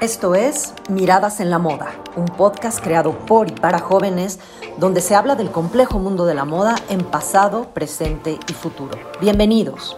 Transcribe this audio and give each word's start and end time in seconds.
Esto 0.00 0.34
es 0.34 0.74
Miradas 0.90 1.40
en 1.40 1.48
la 1.48 1.58
Moda, 1.58 1.98
un 2.16 2.26
podcast 2.26 2.84
creado 2.84 3.18
por 3.24 3.48
y 3.48 3.52
para 3.52 3.78
jóvenes 3.78 4.38
donde 4.76 5.00
se 5.00 5.14
habla 5.14 5.36
del 5.36 5.50
complejo 5.50 5.98
mundo 5.98 6.26
de 6.26 6.34
la 6.34 6.44
moda 6.44 6.74
en 6.90 7.02
pasado, 7.02 7.72
presente 7.72 8.38
y 8.46 8.52
futuro. 8.52 8.98
Bienvenidos. 9.22 9.96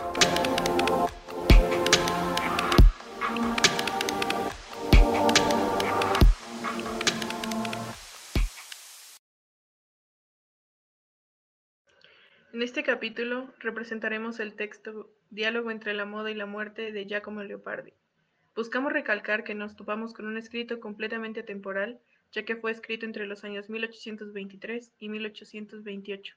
En 12.53 12.63
este 12.63 12.85
capítulo 12.85 13.53
representaremos 13.59 14.39
el 14.39 14.55
texto 14.55 15.11
Diálogo 15.31 15.73
entre 15.73 15.93
la 15.93 16.05
moda 16.05 16.31
y 16.31 16.35
la 16.35 16.47
muerte 16.47 16.93
de 16.93 17.05
Giacomo 17.05 17.43
Leopardi. 17.43 17.95
Buscamos 18.59 18.93
recalcar 18.93 19.45
que 19.45 19.55
nos 19.55 19.77
topamos 19.77 20.13
con 20.13 20.27
un 20.27 20.37
escrito 20.37 20.81
completamente 20.81 21.39
atemporal, 21.39 22.01
ya 22.33 22.45
que 22.45 22.57
fue 22.57 22.73
escrito 22.73 23.07
entre 23.07 23.25
los 23.25 23.45
años 23.45 23.71
1823 23.71 24.95
y 24.99 25.09
1828, 25.09 26.35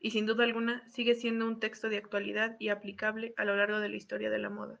y 0.00 0.12
sin 0.12 0.24
duda 0.24 0.44
alguna 0.44 0.82
sigue 0.88 1.14
siendo 1.14 1.46
un 1.46 1.60
texto 1.60 1.90
de 1.90 1.98
actualidad 1.98 2.56
y 2.58 2.70
aplicable 2.70 3.34
a 3.36 3.44
lo 3.44 3.54
largo 3.54 3.80
de 3.80 3.90
la 3.90 3.96
historia 3.96 4.30
de 4.30 4.38
la 4.38 4.48
moda. 4.48 4.80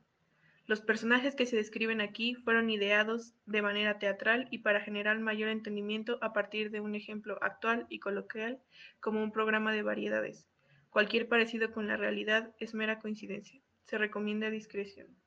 Los 0.64 0.80
personajes 0.80 1.34
que 1.34 1.44
se 1.44 1.56
describen 1.56 2.00
aquí 2.00 2.36
fueron 2.36 2.70
ideados 2.70 3.34
de 3.44 3.60
manera 3.60 3.98
teatral 3.98 4.48
y 4.50 4.60
para 4.60 4.80
generar 4.80 5.20
mayor 5.20 5.50
entendimiento 5.50 6.16
a 6.22 6.32
partir 6.32 6.70
de 6.70 6.80
un 6.80 6.94
ejemplo 6.94 7.36
actual 7.42 7.84
y 7.90 7.98
coloquial 7.98 8.62
como 8.98 9.22
un 9.22 9.30
programa 9.30 9.74
de 9.74 9.82
variedades. 9.82 10.46
Cualquier 10.88 11.28
parecido 11.28 11.70
con 11.70 11.86
la 11.86 11.98
realidad 11.98 12.54
es 12.58 12.72
mera 12.72 12.98
coincidencia. 12.98 13.60
Se 13.84 13.98
recomienda 13.98 14.48
discreción. 14.48 15.21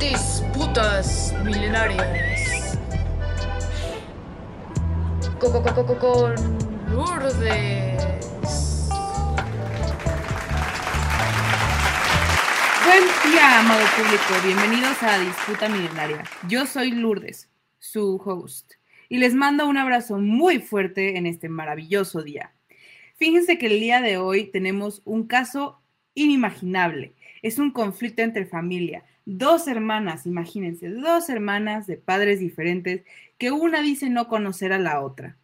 Disputas 0.00 1.34
milenarias. 1.44 2.78
Con 5.38 6.34
Lourdes. 6.90 8.88
Buen 12.86 13.04
día, 13.30 13.60
amado 13.60 13.84
público. 13.94 14.24
Bienvenidos 14.42 15.02
a 15.02 15.18
Disputa 15.18 15.68
Milenaria. 15.68 16.24
Yo 16.48 16.64
soy 16.64 16.92
Lourdes, 16.92 17.50
su 17.78 18.16
host, 18.24 18.72
y 19.10 19.18
les 19.18 19.34
mando 19.34 19.66
un 19.66 19.76
abrazo 19.76 20.18
muy 20.18 20.60
fuerte 20.60 21.18
en 21.18 21.26
este 21.26 21.50
maravilloso 21.50 22.22
día. 22.22 22.54
Fíjense 23.16 23.58
que 23.58 23.66
el 23.66 23.78
día 23.78 24.00
de 24.00 24.16
hoy 24.16 24.44
tenemos 24.44 25.02
un 25.04 25.26
caso 25.26 25.82
inimaginable. 26.14 27.12
Es 27.42 27.58
un 27.58 27.70
conflicto 27.70 28.22
entre 28.22 28.46
familia. 28.46 29.04
Dos 29.32 29.68
hermanas, 29.68 30.26
imagínense, 30.26 30.88
dos 30.88 31.28
hermanas 31.28 31.86
de 31.86 31.96
padres 31.96 32.40
diferentes 32.40 33.02
que 33.38 33.52
una 33.52 33.80
dice 33.80 34.10
no 34.10 34.26
conocer 34.26 34.72
a 34.72 34.78
la 34.80 35.00
otra. 35.00 35.36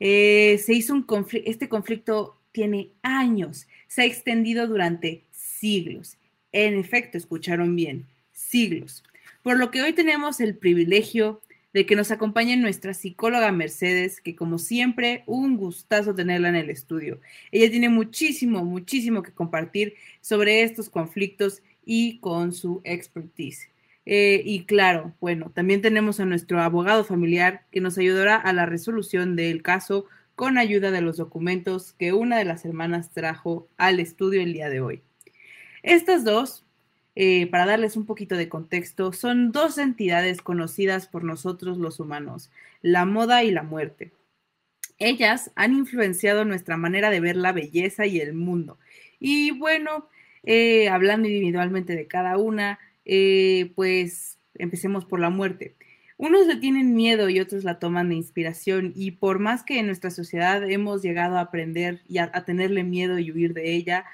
Eh, 0.00 0.58
se 0.58 0.74
hizo 0.74 0.92
un 0.92 1.04
conflicto, 1.04 1.48
este 1.48 1.68
conflicto 1.68 2.36
tiene 2.50 2.90
años, 3.02 3.68
se 3.86 4.02
ha 4.02 4.06
extendido 4.06 4.66
durante 4.66 5.22
siglos. 5.30 6.16
En 6.50 6.76
efecto, 6.76 7.16
escucharon 7.16 7.76
bien, 7.76 8.08
siglos. 8.32 9.04
Por 9.44 9.56
lo 9.56 9.70
que 9.70 9.82
hoy 9.82 9.92
tenemos 9.92 10.40
el 10.40 10.56
privilegio 10.56 11.42
de 11.72 11.86
que 11.86 11.94
nos 11.94 12.10
acompañe 12.10 12.56
nuestra 12.56 12.92
psicóloga 12.92 13.52
Mercedes, 13.52 14.20
que 14.20 14.34
como 14.34 14.58
siempre, 14.58 15.22
un 15.26 15.56
gustazo 15.56 16.12
tenerla 16.12 16.48
en 16.48 16.56
el 16.56 16.70
estudio. 16.70 17.20
Ella 17.52 17.70
tiene 17.70 17.88
muchísimo, 17.88 18.64
muchísimo 18.64 19.22
que 19.22 19.30
compartir 19.30 19.94
sobre 20.20 20.64
estos 20.64 20.90
conflictos 20.90 21.62
y 21.84 22.18
con 22.18 22.52
su 22.52 22.80
expertise. 22.84 23.68
Eh, 24.04 24.42
y 24.44 24.64
claro, 24.64 25.14
bueno, 25.20 25.50
también 25.54 25.80
tenemos 25.80 26.20
a 26.20 26.24
nuestro 26.24 26.60
abogado 26.60 27.04
familiar 27.04 27.64
que 27.70 27.80
nos 27.80 27.98
ayudará 27.98 28.36
a 28.36 28.52
la 28.52 28.66
resolución 28.66 29.36
del 29.36 29.62
caso 29.62 30.06
con 30.34 30.58
ayuda 30.58 30.90
de 30.90 31.02
los 31.02 31.18
documentos 31.18 31.92
que 31.92 32.12
una 32.12 32.38
de 32.38 32.44
las 32.44 32.64
hermanas 32.64 33.10
trajo 33.10 33.68
al 33.76 34.00
estudio 34.00 34.40
el 34.42 34.52
día 34.52 34.68
de 34.70 34.80
hoy. 34.80 35.02
Estas 35.82 36.24
dos 36.24 36.64
eh, 37.14 37.46
para 37.48 37.66
darles 37.66 37.96
un 37.96 38.06
poquito 38.06 38.36
de 38.36 38.48
contexto, 38.48 39.12
son 39.12 39.52
dos 39.52 39.76
entidades 39.78 40.40
conocidas 40.40 41.06
por 41.08 41.24
nosotros 41.24 41.76
los 41.76 42.00
humanos, 42.00 42.50
la 42.80 43.04
moda 43.04 43.44
y 43.44 43.50
la 43.50 43.62
muerte. 43.62 44.12
Ellas 44.98 45.50
han 45.54 45.74
influenciado 45.74 46.44
nuestra 46.44 46.76
manera 46.76 47.10
de 47.10 47.20
ver 47.20 47.36
la 47.36 47.52
belleza 47.52 48.06
y 48.06 48.20
el 48.20 48.32
mundo. 48.34 48.78
Y 49.20 49.50
bueno, 49.50 50.08
eh, 50.44 50.88
hablando 50.88 51.28
individualmente 51.28 51.94
de 51.94 52.06
cada 52.06 52.36
una, 52.38 52.78
eh, 53.04 53.72
pues 53.74 54.38
empecemos 54.54 55.04
por 55.04 55.20
la 55.20 55.30
muerte. 55.30 55.74
Unos 56.18 56.46
le 56.46 56.56
tienen 56.56 56.94
miedo 56.94 57.28
y 57.28 57.40
otros 57.40 57.64
la 57.64 57.78
toman 57.78 58.08
de 58.08 58.14
inspiración 58.14 58.92
y 58.94 59.12
por 59.12 59.38
más 59.38 59.64
que 59.64 59.78
en 59.78 59.86
nuestra 59.86 60.10
sociedad 60.10 60.68
hemos 60.70 61.02
llegado 61.02 61.36
a 61.36 61.40
aprender 61.40 62.02
y 62.08 62.18
a, 62.18 62.30
tenerle 62.44 62.84
miedo 62.84 63.18
y 63.18 63.32
huir 63.32 63.54
de 63.54 63.72
ella, 63.72 64.04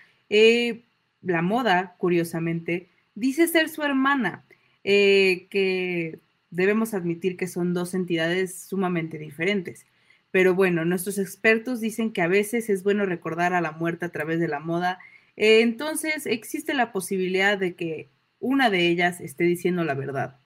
la 1.22 1.42
moda, 1.42 1.96
curiosamente, 1.98 2.88
dice 3.14 3.48
ser 3.48 3.68
su 3.68 3.82
hermana, 3.82 4.44
eh, 4.84 5.46
que 5.50 6.18
debemos 6.50 6.94
admitir 6.94 7.36
que 7.36 7.46
son 7.46 7.74
dos 7.74 7.94
entidades 7.94 8.62
sumamente 8.62 9.18
diferentes. 9.18 9.86
Pero 10.30 10.54
bueno, 10.54 10.84
nuestros 10.84 11.18
expertos 11.18 11.80
dicen 11.80 12.12
que 12.12 12.22
a 12.22 12.28
veces 12.28 12.70
es 12.70 12.82
bueno 12.82 13.06
recordar 13.06 13.54
a 13.54 13.60
la 13.60 13.72
muerte 13.72 14.06
a 14.06 14.10
través 14.10 14.40
de 14.40 14.48
la 14.48 14.60
moda. 14.60 14.98
Eh, 15.38 15.60
entonces 15.60 16.26
existe 16.26 16.74
la 16.74 16.90
posibilidad 16.90 17.56
de 17.56 17.76
que 17.76 18.10
una 18.40 18.70
de 18.70 18.88
ellas 18.88 19.20
esté 19.20 19.44
diciendo 19.44 19.84
la 19.84 19.94
verdad. 19.94 20.36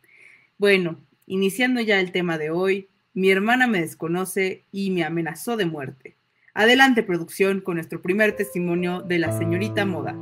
Bueno, 0.59 1.01
iniciando 1.27 1.81
ya 1.81 1.99
el 1.99 2.13
tema 2.13 2.37
de 2.37 2.51
hoy, 2.51 2.91
mi 3.15 3.31
hermana 3.31 3.67
me 3.67 3.81
desconoce 3.81 4.67
y 4.71 4.91
me 4.91 5.03
amenazó 5.03 5.57
de 5.57 5.65
muerte. 5.65 6.17
Adelante 6.53 7.03
producción 7.03 7.63
con 7.63 7.77
nuestro 7.77 8.03
primer 8.03 8.37
testimonio 8.37 9.01
de 9.01 9.19
la 9.19 9.37
señorita 9.37 9.87
Moda. 9.87 10.15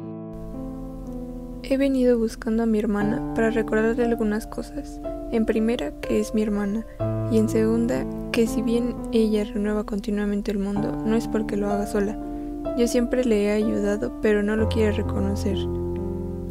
He 1.65 1.77
venido 1.77 2.17
buscando 2.17 2.63
a 2.63 2.67
mi 2.67 2.79
hermana 2.79 3.35
para 3.35 3.51
recordarle 3.51 4.05
algunas 4.05 4.47
cosas. 4.47 5.01
En 5.33 5.47
primera, 5.47 6.01
que 6.01 6.21
es 6.21 6.33
mi 6.33 6.43
hermana, 6.43 6.87
y 7.33 7.39
en 7.39 7.49
segunda, 7.49 8.07
que 8.31 8.47
si 8.47 8.63
bien 8.63 8.95
ella 9.13 9.43
renueva 9.45 9.85
continuamente 9.85 10.53
el 10.53 10.59
mundo, 10.59 10.93
no 11.05 11.17
es 11.17 11.27
porque 11.27 11.57
lo 11.57 11.69
haga 11.71 11.87
sola. 11.87 12.30
Yo 12.77 12.87
siempre 12.87 13.25
le 13.25 13.45
he 13.45 13.51
ayudado, 13.51 14.21
pero 14.23 14.43
no 14.43 14.57
lo 14.57 14.69
quiere 14.69 14.93
reconocer. 14.93 15.57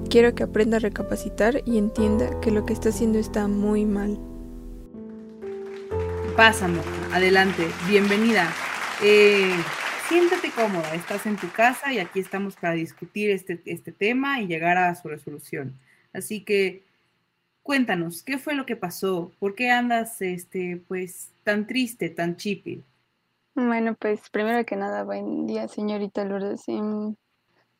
Quiero 0.09 0.35
que 0.35 0.43
aprenda 0.43 0.77
a 0.77 0.79
recapacitar 0.79 1.61
y 1.65 1.77
entienda 1.77 2.39
que 2.41 2.51
lo 2.51 2.65
que 2.65 2.73
está 2.73 2.89
haciendo 2.89 3.19
está 3.19 3.47
muy 3.47 3.85
mal. 3.85 4.19
Pásame, 6.35 6.79
adelante, 7.13 7.65
bienvenida. 7.87 8.51
Eh, 9.01 9.55
siéntate 10.09 10.51
cómoda, 10.51 10.93
estás 10.93 11.25
en 11.25 11.37
tu 11.37 11.49
casa 11.51 11.93
y 11.93 11.99
aquí 11.99 12.19
estamos 12.19 12.55
para 12.55 12.73
discutir 12.73 13.29
este, 13.29 13.61
este 13.65 13.91
tema 13.91 14.41
y 14.41 14.47
llegar 14.47 14.77
a 14.77 14.93
su 14.95 15.07
resolución. 15.07 15.79
Así 16.13 16.41
que 16.41 16.83
cuéntanos, 17.63 18.23
¿qué 18.23 18.37
fue 18.37 18.55
lo 18.55 18.65
que 18.65 18.75
pasó? 18.75 19.31
¿Por 19.39 19.55
qué 19.55 19.69
andas 19.71 20.21
este, 20.21 20.81
pues, 20.87 21.31
tan 21.43 21.65
triste, 21.65 22.09
tan 22.09 22.35
chipil? 22.35 22.83
Bueno, 23.67 23.93
pues 23.99 24.21
primero 24.29 24.65
que 24.65 24.77
nada, 24.77 25.03
buen 25.03 25.45
día, 25.45 25.67
señorita 25.67 26.23
Lourdes. 26.23 26.63
Em, 26.67 27.15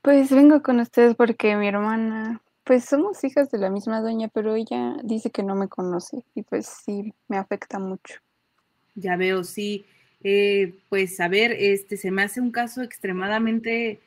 pues 0.02 0.30
vengo 0.30 0.62
con 0.62 0.82
ustedes 0.82 1.16
porque 1.16 1.56
mi 1.56 1.70
hermana, 1.70 2.42
pues 2.66 2.84
somos 2.84 3.24
hijas 3.24 3.50
de 3.50 3.60
la 3.60 3.70
misma 3.70 4.02
doña, 4.02 4.28
pero 4.28 4.56
ella 4.56 4.98
dice 5.04 5.32
que 5.32 5.42
no 5.42 5.56
me 5.56 5.70
conoce 5.70 6.26
y 6.36 6.44
pues 6.44 6.68
sí, 6.68 7.14
me 7.30 7.38
afecta 7.38 7.80
mucho. 7.80 8.16
Ya 8.96 9.16
veo, 9.16 9.46
sí. 9.46 9.86
Eh, 10.22 10.76
pues 10.90 11.18
a 11.22 11.30
ver, 11.30 11.54
este 11.54 11.96
se 11.96 12.12
me 12.12 12.24
hace 12.24 12.42
un 12.42 12.52
caso 12.52 12.82
extremadamente 12.82 14.02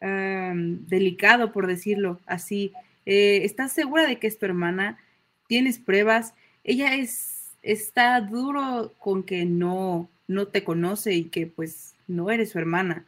delicado, 0.00 1.52
por 1.52 1.66
decirlo 1.66 2.20
así. 2.24 2.72
Eh, 3.04 3.44
¿Estás 3.44 3.72
segura 3.72 4.06
de 4.06 4.18
que 4.18 4.28
es 4.28 4.38
tu 4.38 4.46
hermana? 4.46 4.98
¿Tienes 5.46 5.78
pruebas? 5.78 6.34
Ella 6.64 6.94
es, 6.94 7.50
está 7.62 8.18
duro 8.20 8.94
con 8.98 9.24
que 9.24 9.44
no, 9.44 10.08
no 10.28 10.46
te 10.46 10.62
conoce 10.62 11.14
y 11.14 11.24
que 11.24 11.46
pues 11.46 11.96
no 12.06 12.30
eres 12.30 12.50
su 12.50 12.58
hermana. 12.58 13.06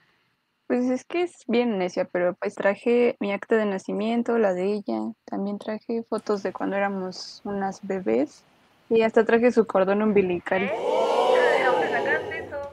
Pues 0.66 0.88
es 0.88 1.04
que 1.04 1.22
es 1.22 1.44
bien 1.46 1.78
necia, 1.78 2.04
pero 2.04 2.34
pues 2.34 2.54
traje 2.54 3.16
mi 3.20 3.32
acta 3.32 3.56
de 3.56 3.66
nacimiento, 3.66 4.38
la 4.38 4.54
de 4.54 4.72
ella, 4.72 5.00
también 5.24 5.58
traje 5.58 6.04
fotos 6.08 6.42
de 6.42 6.52
cuando 6.52 6.76
éramos 6.76 7.42
unas 7.44 7.86
bebés 7.86 8.44
y 8.88 9.02
hasta 9.02 9.24
traje 9.24 9.52
su 9.52 9.66
cordón 9.66 10.02
umbilical. 10.02 10.70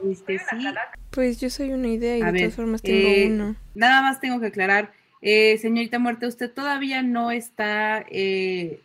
Este, 0.08 0.38
sí. 0.38 0.56
Pues 1.10 1.40
yo 1.40 1.50
soy 1.50 1.72
una 1.72 1.88
idea 1.88 2.18
y 2.18 2.22
de 2.22 2.38
todas 2.38 2.54
formas 2.54 2.82
tengo 2.82 3.08
eh, 3.08 3.28
uno. 3.30 3.56
Nada 3.74 4.00
más 4.00 4.20
tengo 4.20 4.40
que 4.40 4.46
aclarar. 4.46 4.92
Eh, 5.20 5.58
señorita 5.58 5.98
Muerte, 5.98 6.26
usted 6.26 6.52
todavía 6.52 7.02
no 7.02 7.32
está 7.32 8.04
eh, 8.08 8.80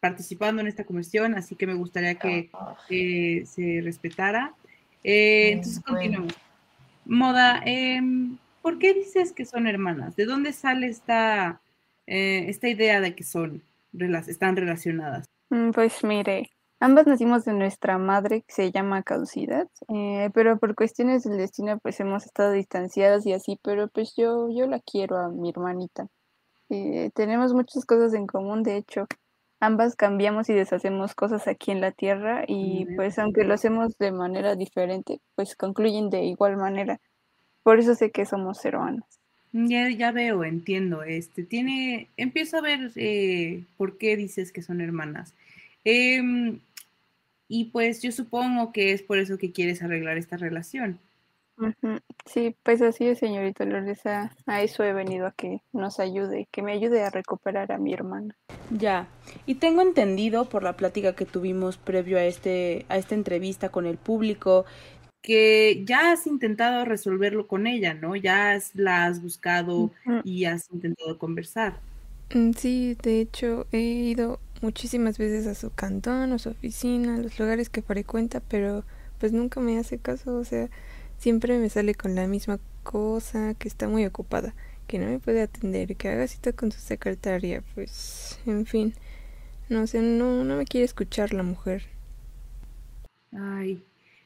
participando 0.00 0.60
en 0.60 0.66
esta 0.66 0.84
conversión, 0.84 1.34
así 1.34 1.54
que 1.54 1.68
me 1.68 1.74
gustaría 1.74 2.16
que 2.16 3.44
se 3.46 3.80
respetara. 3.82 4.54
Entonces, 5.06 5.82
continuamos. 5.84 6.34
Moda, 7.04 7.62
em, 7.64 8.38
¿por 8.62 8.78
qué 8.78 8.92
dices 8.92 9.32
que 9.32 9.44
son 9.44 9.68
hermanas? 9.68 10.16
¿De 10.16 10.24
dónde 10.24 10.52
sale 10.52 10.88
esta, 10.88 11.60
eh, 12.06 12.46
esta 12.48 12.68
idea 12.68 13.00
de 13.00 13.14
que 13.14 13.22
son, 13.22 13.62
están 14.26 14.56
relacionadas? 14.56 15.26
Mm, 15.50 15.70
pues 15.70 16.02
mire, 16.02 16.50
ambas 16.80 17.06
nacimos 17.06 17.44
de 17.44 17.52
nuestra 17.52 17.98
madre 17.98 18.42
que 18.42 18.52
se 18.52 18.72
llama 18.72 19.04
Caducidad, 19.04 19.68
eh, 19.88 20.30
pero 20.34 20.58
por 20.58 20.74
cuestiones 20.74 21.22
del 21.22 21.38
destino 21.38 21.78
pues 21.78 22.00
hemos 22.00 22.26
estado 22.26 22.50
distanciadas 22.50 23.24
y 23.26 23.32
así, 23.32 23.60
pero 23.62 23.86
pues 23.88 24.14
yo, 24.16 24.50
yo 24.50 24.66
la 24.66 24.80
quiero 24.80 25.16
a 25.18 25.28
mi 25.28 25.50
hermanita. 25.50 26.08
Eh, 26.68 27.10
tenemos 27.14 27.54
muchas 27.54 27.84
cosas 27.84 28.14
en 28.14 28.26
común, 28.26 28.64
de 28.64 28.76
hecho, 28.76 29.06
ambas 29.60 29.96
cambiamos 29.96 30.48
y 30.48 30.54
deshacemos 30.54 31.14
cosas 31.14 31.48
aquí 31.48 31.70
en 31.70 31.80
la 31.80 31.92
Tierra 31.92 32.44
y 32.46 32.86
pues 32.96 33.18
aunque 33.18 33.44
lo 33.44 33.54
hacemos 33.54 33.96
de 33.98 34.12
manera 34.12 34.54
diferente, 34.54 35.20
pues 35.34 35.56
concluyen 35.56 36.10
de 36.10 36.24
igual 36.24 36.56
manera. 36.56 37.00
Por 37.62 37.78
eso 37.78 37.94
sé 37.94 38.10
que 38.10 38.26
somos 38.26 38.64
hermanas. 38.64 39.04
Ya, 39.52 39.88
ya 39.90 40.12
veo, 40.12 40.44
entiendo. 40.44 41.02
Este 41.02 41.42
tiene, 41.42 42.08
empiezo 42.16 42.58
a 42.58 42.60
ver 42.60 42.92
eh, 42.96 43.64
por 43.76 43.98
qué 43.98 44.16
dices 44.16 44.52
que 44.52 44.62
son 44.62 44.80
hermanas. 44.80 45.34
Em, 45.84 46.60
y 47.48 47.66
pues 47.66 48.02
yo 48.02 48.12
supongo 48.12 48.72
que 48.72 48.92
es 48.92 49.02
por 49.02 49.18
eso 49.18 49.38
que 49.38 49.52
quieres 49.52 49.82
arreglar 49.82 50.18
esta 50.18 50.36
relación. 50.36 50.98
Sí, 52.26 52.56
pues 52.62 52.82
así 52.82 53.06
es, 53.06 53.18
señorita 53.18 53.64
Lourdes. 53.64 54.04
A, 54.06 54.30
eso 54.62 54.84
he 54.84 54.92
venido 54.92 55.26
a 55.26 55.32
que 55.32 55.62
nos 55.72 56.00
ayude, 56.00 56.48
que 56.50 56.62
me 56.62 56.72
ayude 56.72 57.02
a 57.02 57.10
recuperar 57.10 57.72
a 57.72 57.78
mi 57.78 57.92
hermana. 57.92 58.36
Ya, 58.70 59.08
y 59.46 59.56
tengo 59.56 59.80
entendido 59.80 60.48
por 60.48 60.62
la 60.62 60.76
plática 60.76 61.14
que 61.14 61.24
tuvimos 61.24 61.76
previo 61.76 62.18
a 62.18 62.24
este 62.24 62.84
a 62.88 62.96
esta 62.96 63.14
entrevista 63.14 63.68
con 63.70 63.86
el 63.86 63.96
público 63.96 64.64
que 65.22 65.82
ya 65.84 66.12
has 66.12 66.26
intentado 66.26 66.84
resolverlo 66.84 67.48
con 67.48 67.66
ella, 67.66 67.94
¿no? 67.94 68.14
Ya 68.14 68.56
la 68.74 69.06
has 69.06 69.20
buscado 69.20 69.90
y 70.24 70.44
has 70.44 70.70
intentado 70.70 71.18
conversar. 71.18 71.80
Mm, 72.32 72.52
sí, 72.52 72.96
de 73.02 73.20
hecho 73.20 73.66
he 73.72 73.80
ido 73.80 74.40
muchísimas 74.62 75.18
veces 75.18 75.46
a 75.46 75.54
su 75.54 75.70
cantón, 75.70 76.32
a 76.32 76.38
su 76.38 76.50
oficina, 76.50 77.16
a 77.16 77.18
los 77.18 77.38
lugares 77.38 77.70
que 77.70 77.82
frecuenta, 77.82 78.40
pero 78.40 78.84
pues 79.18 79.32
nunca 79.32 79.60
me 79.60 79.78
hace 79.78 79.98
caso, 79.98 80.36
o 80.36 80.44
sea, 80.44 80.68
siempre 81.18 81.58
me 81.58 81.68
sale 81.68 81.94
con 81.94 82.14
la 82.14 82.26
misma 82.26 82.58
cosa, 82.82 83.54
que 83.54 83.68
está 83.68 83.88
muy 83.88 84.04
ocupada, 84.06 84.54
que 84.86 84.98
no 84.98 85.06
me 85.06 85.18
puede 85.18 85.42
atender, 85.42 85.96
que 85.96 86.08
haga 86.08 86.26
cita 86.26 86.52
con 86.52 86.72
su 86.72 86.80
secretaria, 86.80 87.62
pues, 87.74 88.38
en 88.46 88.66
fin, 88.66 88.94
no 89.68 89.86
sé, 89.86 90.00
no, 90.00 90.44
no 90.44 90.56
me 90.56 90.64
quiere 90.64 90.84
escuchar 90.84 91.32
la 91.32 91.42
mujer. 91.42 91.84
Ay, 93.32 93.82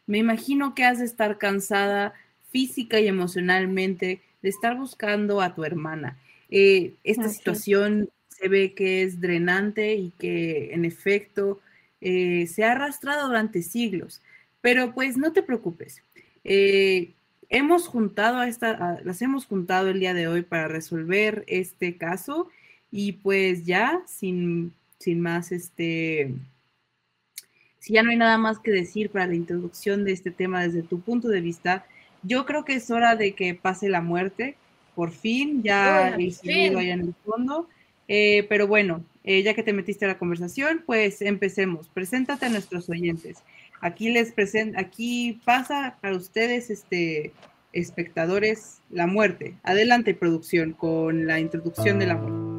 me 0.06 0.18
imagino 0.18 0.74
que 0.74 0.84
has 0.84 0.98
de 0.98 1.04
estar 1.04 1.38
cansada 1.38 2.14
física 2.50 3.00
y 3.00 3.08
emocionalmente 3.08 4.20
de 4.42 4.48
estar 4.48 4.76
buscando 4.76 5.40
a 5.40 5.54
tu 5.54 5.64
hermana. 5.64 6.18
Eh, 6.50 6.94
esta 7.04 7.28
situación 7.28 8.10
se 8.28 8.48
ve 8.48 8.74
que 8.74 9.02
es 9.02 9.20
drenante 9.20 9.94
y 9.94 10.12
que 10.18 10.74
en 10.74 10.84
efecto 10.84 11.60
eh, 12.00 12.46
se 12.46 12.64
ha 12.64 12.72
arrastrado 12.72 13.28
durante 13.28 13.62
siglos. 13.62 14.22
Pero 14.60 14.92
pues 14.94 15.16
no 15.16 15.32
te 15.32 15.42
preocupes. 15.42 16.02
Eh, 16.44 17.12
hemos 17.48 17.86
juntado 17.88 18.38
a 18.38 18.48
esta, 18.48 19.00
las 19.04 19.22
hemos 19.22 19.46
juntado 19.46 19.88
el 19.88 20.00
día 20.00 20.14
de 20.14 20.28
hoy 20.28 20.42
para 20.42 20.68
resolver 20.68 21.44
este 21.46 21.96
caso 21.96 22.48
y 22.90 23.12
pues 23.12 23.66
ya 23.66 24.02
sin, 24.06 24.72
sin 24.98 25.20
más, 25.20 25.52
este, 25.52 26.34
si 27.78 27.94
ya 27.94 28.02
no 28.02 28.10
hay 28.10 28.16
nada 28.16 28.38
más 28.38 28.58
que 28.58 28.70
decir 28.70 29.10
para 29.10 29.26
la 29.26 29.34
introducción 29.34 30.04
de 30.04 30.12
este 30.12 30.30
tema 30.30 30.62
desde 30.62 30.82
tu 30.82 31.00
punto 31.00 31.28
de 31.28 31.40
vista, 31.40 31.86
yo 32.22 32.44
creo 32.44 32.64
que 32.64 32.74
es 32.74 32.90
hora 32.90 33.16
de 33.16 33.32
que 33.32 33.54
pase 33.54 33.88
la 33.88 34.02
muerte, 34.02 34.56
por 34.94 35.10
fin, 35.10 35.62
ya 35.62 36.08
el 36.08 36.32
civil 36.32 36.76
allá 36.76 36.94
en 36.94 37.00
el 37.00 37.14
fondo. 37.24 37.68
Eh, 38.08 38.44
pero 38.48 38.66
bueno, 38.66 39.04
eh, 39.24 39.42
ya 39.42 39.54
que 39.54 39.62
te 39.62 39.72
metiste 39.72 40.04
a 40.04 40.08
la 40.08 40.18
conversación, 40.18 40.82
pues 40.84 41.22
empecemos. 41.22 41.88
Preséntate 41.88 42.46
a 42.46 42.48
nuestros 42.48 42.88
oyentes. 42.90 43.38
Aquí 43.80 44.10
les 44.10 44.32
presento, 44.32 44.78
aquí 44.78 45.40
pasa 45.44 45.96
para 46.00 46.14
ustedes, 46.14 46.68
este, 46.68 47.32
espectadores, 47.72 48.80
la 48.90 49.06
muerte. 49.06 49.54
Adelante, 49.62 50.14
producción, 50.14 50.72
con 50.72 51.26
la 51.26 51.40
introducción 51.40 51.98
de 51.98 52.06
la 52.06 52.16
muerte. 52.16 52.50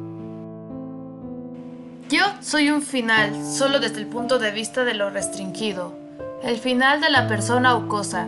Yo 2.08 2.24
soy 2.40 2.70
un 2.70 2.82
final, 2.82 3.32
solo 3.44 3.78
desde 3.78 4.00
el 4.00 4.06
punto 4.06 4.38
de 4.38 4.50
vista 4.50 4.84
de 4.84 4.94
lo 4.94 5.10
restringido. 5.10 5.96
El 6.42 6.58
final 6.58 7.00
de 7.00 7.10
la 7.10 7.28
persona 7.28 7.76
o 7.76 7.88
cosa. 7.88 8.26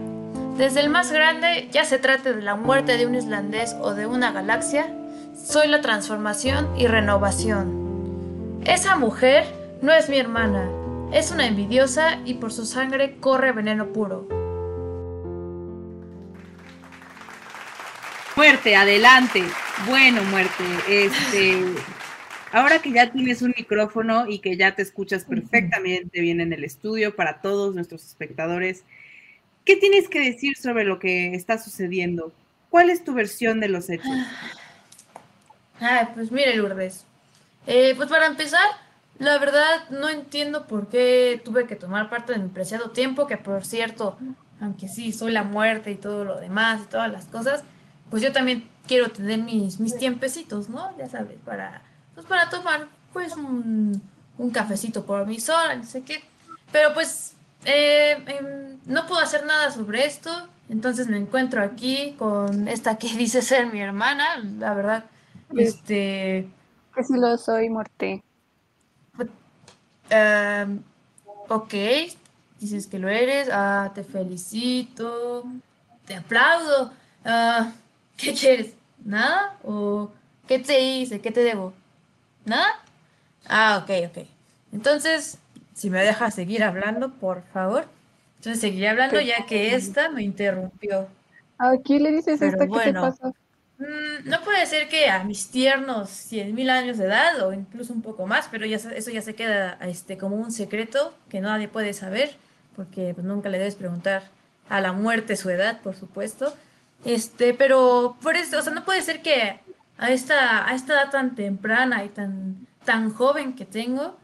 Desde 0.56 0.80
el 0.80 0.88
más 0.88 1.10
grande, 1.10 1.68
ya 1.72 1.84
se 1.84 1.98
trate 1.98 2.32
de 2.32 2.42
la 2.42 2.54
muerte 2.54 2.96
de 2.96 3.06
un 3.06 3.16
islandés 3.16 3.74
o 3.80 3.92
de 3.92 4.06
una 4.06 4.30
galaxia, 4.30 4.86
soy 5.34 5.66
la 5.66 5.80
transformación 5.80 6.68
y 6.78 6.86
renovación. 6.86 8.62
Esa 8.64 8.96
mujer 8.96 9.44
no 9.82 9.92
es 9.92 10.08
mi 10.08 10.16
hermana, 10.16 10.70
es 11.14 11.30
una 11.30 11.46
envidiosa 11.46 12.20
y 12.24 12.34
por 12.34 12.52
su 12.52 12.66
sangre 12.66 13.18
corre 13.20 13.52
veneno 13.52 13.92
puro. 13.92 14.26
Muerte, 18.34 18.74
adelante. 18.74 19.44
Bueno, 19.86 20.24
muerte. 20.24 20.64
Este, 20.88 21.56
ahora 22.50 22.80
que 22.80 22.90
ya 22.90 23.12
tienes 23.12 23.42
un 23.42 23.54
micrófono 23.56 24.26
y 24.28 24.40
que 24.40 24.56
ya 24.56 24.74
te 24.74 24.82
escuchas 24.82 25.24
perfectamente 25.24 26.20
bien 26.20 26.40
en 26.40 26.52
el 26.52 26.64
estudio 26.64 27.14
para 27.14 27.40
todos 27.40 27.76
nuestros 27.76 28.04
espectadores, 28.04 28.82
¿qué 29.64 29.76
tienes 29.76 30.08
que 30.08 30.18
decir 30.18 30.56
sobre 30.56 30.82
lo 30.82 30.98
que 30.98 31.36
está 31.36 31.58
sucediendo? 31.58 32.32
¿Cuál 32.70 32.90
es 32.90 33.04
tu 33.04 33.14
versión 33.14 33.60
de 33.60 33.68
los 33.68 33.88
hechos? 33.88 34.10
Ay, 35.78 36.08
pues 36.12 36.32
mire, 36.32 36.56
Lourdes. 36.56 37.06
Eh, 37.68 37.94
pues 37.96 38.08
para 38.08 38.26
empezar, 38.26 38.83
la 39.24 39.38
verdad, 39.38 39.88
no 39.90 40.08
entiendo 40.08 40.66
por 40.66 40.88
qué 40.88 41.40
tuve 41.44 41.66
que 41.66 41.76
tomar 41.76 42.10
parte 42.10 42.32
de 42.32 42.38
mi 42.38 42.48
preciado 42.48 42.90
tiempo, 42.90 43.26
que 43.26 43.36
por 43.36 43.64
cierto, 43.64 44.18
aunque 44.60 44.88
sí, 44.88 45.12
soy 45.12 45.32
la 45.32 45.42
muerte 45.42 45.90
y 45.90 45.96
todo 45.96 46.24
lo 46.24 46.38
demás 46.38 46.82
y 46.84 46.86
todas 46.86 47.10
las 47.10 47.26
cosas, 47.26 47.64
pues 48.10 48.22
yo 48.22 48.32
también 48.32 48.68
quiero 48.86 49.10
tener 49.10 49.40
mis, 49.40 49.80
mis 49.80 49.96
tiempecitos, 49.96 50.68
¿no? 50.68 50.96
Ya 50.98 51.08
sabes, 51.08 51.38
para, 51.44 51.82
pues 52.14 52.26
para 52.26 52.50
tomar 52.50 52.88
pues 53.12 53.36
un, 53.36 54.02
un 54.38 54.50
cafecito 54.50 55.04
por 55.04 55.26
mi 55.26 55.40
sola, 55.40 55.76
no 55.76 55.84
sé 55.84 56.02
qué. 56.02 56.22
Pero 56.72 56.92
pues 56.94 57.34
eh, 57.64 58.22
em, 58.26 58.78
no 58.86 59.06
puedo 59.06 59.20
hacer 59.20 59.46
nada 59.46 59.70
sobre 59.70 60.04
esto, 60.04 60.30
entonces 60.68 61.08
me 61.08 61.16
encuentro 61.16 61.62
aquí 61.62 62.14
con 62.18 62.68
esta 62.68 62.98
que 62.98 63.08
dice 63.16 63.42
ser 63.42 63.72
mi 63.72 63.80
hermana, 63.80 64.36
la 64.58 64.74
verdad, 64.74 65.04
este... 65.56 66.48
Que 66.94 67.02
si 67.02 67.14
lo 67.14 67.36
soy, 67.38 67.70
muerte. 67.70 68.22
Uh, 70.10 70.78
ok, 71.48 71.74
dices 72.60 72.86
que 72.86 72.98
lo 72.98 73.08
eres, 73.08 73.48
ah, 73.52 73.92
te 73.94 74.04
felicito, 74.04 75.44
te 76.06 76.16
aplaudo. 76.16 76.92
Uh, 77.24 77.70
¿Qué 78.16 78.32
quieres? 78.32 78.74
¿Nada? 79.04 79.58
¿O 79.64 80.10
qué 80.46 80.58
te 80.58 80.80
hice? 80.80 81.20
¿Qué 81.20 81.30
te 81.30 81.42
debo? 81.42 81.72
¿Nada? 82.44 82.82
Ah, 83.46 83.82
ok, 83.82 84.10
ok. 84.10 84.26
Entonces, 84.72 85.38
si 85.74 85.90
me 85.90 86.02
dejas 86.02 86.34
seguir 86.34 86.62
hablando, 86.62 87.10
por 87.10 87.42
favor. 87.52 87.86
Entonces 88.36 88.60
seguiré 88.60 88.88
hablando 88.88 89.20
ya 89.20 89.46
que 89.46 89.74
esta 89.74 90.10
me 90.10 90.22
interrumpió. 90.22 91.08
¿A 91.58 91.76
quién 91.82 92.02
le 92.02 92.12
dices 92.12 92.42
esta? 92.42 92.66
¿Qué 92.68 92.78
te 92.78 92.92
pasa? 92.92 93.32
Mm, 93.78 94.28
no 94.28 94.40
puede 94.42 94.64
ser 94.66 94.88
que 94.88 95.08
a 95.08 95.24
mis 95.24 95.50
tiernos 95.50 96.08
100.000 96.08 96.70
años 96.70 96.98
de 96.98 97.06
edad 97.06 97.46
o 97.46 97.52
incluso 97.52 97.92
un 97.92 98.02
poco 98.02 98.26
más, 98.26 98.48
pero 98.50 98.66
ya 98.66 98.76
eso 98.76 99.10
ya 99.10 99.22
se 99.22 99.34
queda 99.34 99.78
este, 99.82 100.16
como 100.16 100.36
un 100.36 100.52
secreto 100.52 101.14
que 101.28 101.40
nadie 101.40 101.68
puede 101.68 101.92
saber, 101.92 102.36
porque 102.76 103.14
pues, 103.14 103.26
nunca 103.26 103.48
le 103.48 103.58
debes 103.58 103.74
preguntar 103.74 104.30
a 104.68 104.80
la 104.80 104.92
muerte 104.92 105.36
su 105.36 105.50
edad, 105.50 105.80
por 105.80 105.96
supuesto. 105.96 106.54
Este, 107.04 107.52
pero 107.54 108.16
por 108.22 108.36
eso, 108.36 108.62
no 108.70 108.84
puede 108.84 109.02
ser 109.02 109.22
que 109.22 109.60
a 109.98 110.10
esta, 110.10 110.68
a 110.68 110.74
esta 110.74 110.94
edad 110.94 111.10
tan 111.10 111.34
temprana 111.34 112.04
y 112.04 112.08
tan, 112.08 112.66
tan 112.84 113.12
joven 113.12 113.54
que 113.54 113.64
tengo, 113.64 114.16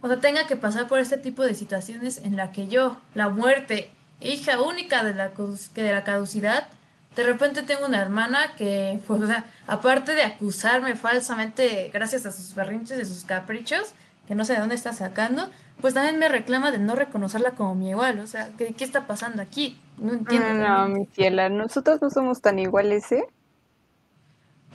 o 0.00 0.08
sea, 0.08 0.18
tenga 0.20 0.46
que 0.46 0.56
pasar 0.56 0.88
por 0.88 0.98
este 0.98 1.18
tipo 1.18 1.44
de 1.44 1.54
situaciones 1.54 2.18
en 2.18 2.36
la 2.36 2.52
que 2.52 2.68
yo, 2.68 3.00
la 3.14 3.28
muerte, 3.28 3.90
hija 4.20 4.60
única 4.60 5.04
de 5.04 5.14
la, 5.14 5.28
de 5.74 5.92
la 5.92 6.04
caducidad, 6.04 6.68
de 7.14 7.24
repente 7.24 7.62
tengo 7.62 7.86
una 7.86 8.00
hermana 8.00 8.54
que, 8.56 9.00
pues, 9.06 9.20
aparte 9.66 10.14
de 10.14 10.22
acusarme 10.22 10.96
falsamente 10.96 11.90
gracias 11.92 12.24
a 12.26 12.32
sus 12.32 12.54
berrinches 12.54 13.00
y 13.00 13.04
sus 13.04 13.24
caprichos, 13.24 13.94
que 14.26 14.34
no 14.34 14.44
sé 14.44 14.54
de 14.54 14.60
dónde 14.60 14.74
está 14.74 14.92
sacando, 14.92 15.50
pues 15.80 15.94
también 15.94 16.18
me 16.18 16.28
reclama 16.28 16.70
de 16.70 16.78
no 16.78 16.94
reconocerla 16.94 17.52
como 17.52 17.74
mi 17.74 17.90
igual. 17.90 18.20
O 18.20 18.26
sea, 18.26 18.50
¿qué, 18.56 18.72
qué 18.72 18.84
está 18.84 19.06
pasando 19.06 19.42
aquí? 19.42 19.78
No 19.98 20.12
entiendo. 20.12 20.54
No, 20.54 20.88
mi 20.88 21.06
fiela, 21.06 21.48
nosotros 21.48 22.00
no 22.00 22.08
somos 22.08 22.40
tan 22.40 22.58
iguales, 22.58 23.10
¿eh? 23.12 23.24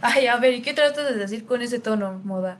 Ay, 0.01 0.27
a 0.27 0.37
ver, 0.37 0.53
¿y 0.53 0.61
qué 0.61 0.73
tratas 0.73 1.05
de 1.05 1.15
decir 1.15 1.45
con 1.45 1.61
ese 1.61 1.79
tono, 1.79 2.21
moda? 2.23 2.59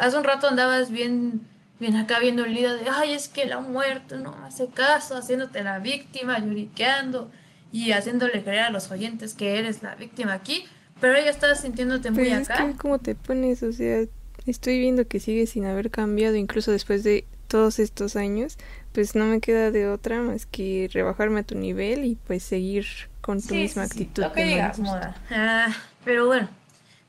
hace 0.00 0.18
un 0.18 0.24
rato 0.24 0.48
andabas 0.48 0.90
bien, 0.90 1.46
bien 1.78 1.96
acá 1.96 2.18
viendo 2.18 2.44
el 2.44 2.54
lío 2.54 2.74
de, 2.74 2.88
ay, 2.90 3.12
es 3.12 3.28
que 3.28 3.46
la 3.46 3.60
muerte 3.60 4.16
no 4.16 4.34
hace 4.44 4.68
caso, 4.68 5.16
haciéndote 5.16 5.62
la 5.62 5.78
víctima, 5.78 6.38
lloriqueando 6.40 7.30
y 7.72 7.92
haciéndole 7.92 8.42
creer 8.42 8.64
a 8.64 8.70
los 8.70 8.90
oyentes 8.90 9.34
que 9.34 9.58
eres 9.58 9.82
la 9.82 9.94
víctima 9.94 10.32
aquí, 10.34 10.64
pero 11.00 11.14
ella 11.16 11.30
está 11.30 11.54
sintiéndote 11.54 12.10
muy 12.10 12.30
pero 12.30 12.36
acá. 12.36 12.54
Es 12.68 12.72
que 12.72 12.76
¿Cómo 12.78 12.98
te 12.98 13.14
pones? 13.14 13.62
O 13.62 13.72
sea, 13.72 14.04
estoy 14.46 14.78
viendo 14.78 15.06
que 15.08 15.20
sigue 15.20 15.46
sin 15.46 15.66
haber 15.66 15.90
cambiado 15.90 16.36
incluso 16.36 16.72
después 16.72 17.04
de 17.04 17.26
todos 17.48 17.78
estos 17.78 18.16
años, 18.16 18.56
pues 18.92 19.14
no 19.14 19.24
me 19.26 19.40
queda 19.40 19.70
de 19.70 19.88
otra 19.88 20.20
más 20.20 20.46
que 20.46 20.88
rebajarme 20.92 21.40
a 21.40 21.42
tu 21.44 21.54
nivel 21.56 22.04
y 22.04 22.16
pues 22.26 22.42
seguir 22.42 22.86
con 23.20 23.40
tu 23.42 23.54
Sí, 23.54 23.54
misma 23.54 23.86
sí, 23.86 23.90
actitud. 23.92 24.22
lo 24.24 24.32
que 24.32 24.44
digas, 24.44 24.78
moda. 24.78 25.16
Ah, 25.30 25.68
pero 26.04 26.26
bueno, 26.26 26.48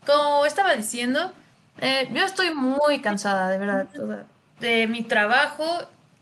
como 0.06 0.46
estaba 0.46 0.76
diciendo, 0.76 1.32
eh, 1.80 2.08
yo 2.14 2.24
estoy 2.26 2.54
muy 2.54 3.02
cansada, 3.02 3.50
de 3.50 3.58
verdad. 3.58 3.88
de 4.60 4.88
mi 4.88 5.04
trabajo, 5.04 5.66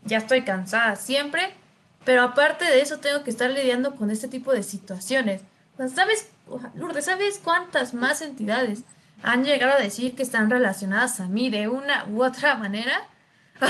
ya 0.04 0.18
estoy 0.18 0.42
cansada 0.42 0.96
siempre, 0.96 1.54
pero 2.06 2.22
aparte 2.22 2.64
de 2.64 2.80
eso 2.80 3.00
tengo 3.00 3.24
que 3.24 3.30
estar 3.30 3.50
lidiando 3.50 3.96
con 3.96 4.12
este 4.12 4.28
tipo 4.28 4.52
de 4.52 4.62
situaciones. 4.62 5.42
¿Sabes, 5.92 6.28
Lourdes, 6.76 7.04
sabes 7.04 7.40
cuántas 7.42 7.94
más 7.94 8.22
entidades 8.22 8.82
han 9.24 9.44
llegado 9.44 9.72
a 9.72 9.80
decir 9.82 10.14
que 10.14 10.22
están 10.22 10.48
relacionadas 10.48 11.18
a 11.18 11.26
mí 11.26 11.50
de 11.50 11.66
una 11.66 12.06
u 12.06 12.24
otra 12.24 12.54
manera? 12.54 13.02
Ah, 13.60 13.68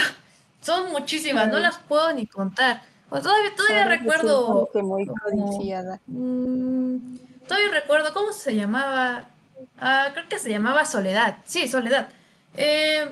Son 0.61 0.93
muchísimas, 0.93 1.49
no 1.49 1.59
las 1.59 1.79
puedo 1.79 2.13
ni 2.13 2.27
contar. 2.27 2.83
O 3.09 3.21
todavía, 3.21 3.55
todavía 3.57 3.87
recuerdo. 3.87 4.69
muy 4.75 5.07
como-. 5.07 5.97
Mm, 6.07 7.17
todavía 7.49 7.71
recuerdo 7.73 8.13
cómo 8.13 8.33
se 8.35 8.55
llamaba. 8.55 9.31
Ah, 9.79 10.11
creo 10.13 10.29
que 10.29 10.39
se 10.39 10.51
llamaba 10.51 10.85
Soledad. 10.85 11.39
Sí, 11.47 11.69
Soledad. 11.69 12.11
Eh, 12.55 13.09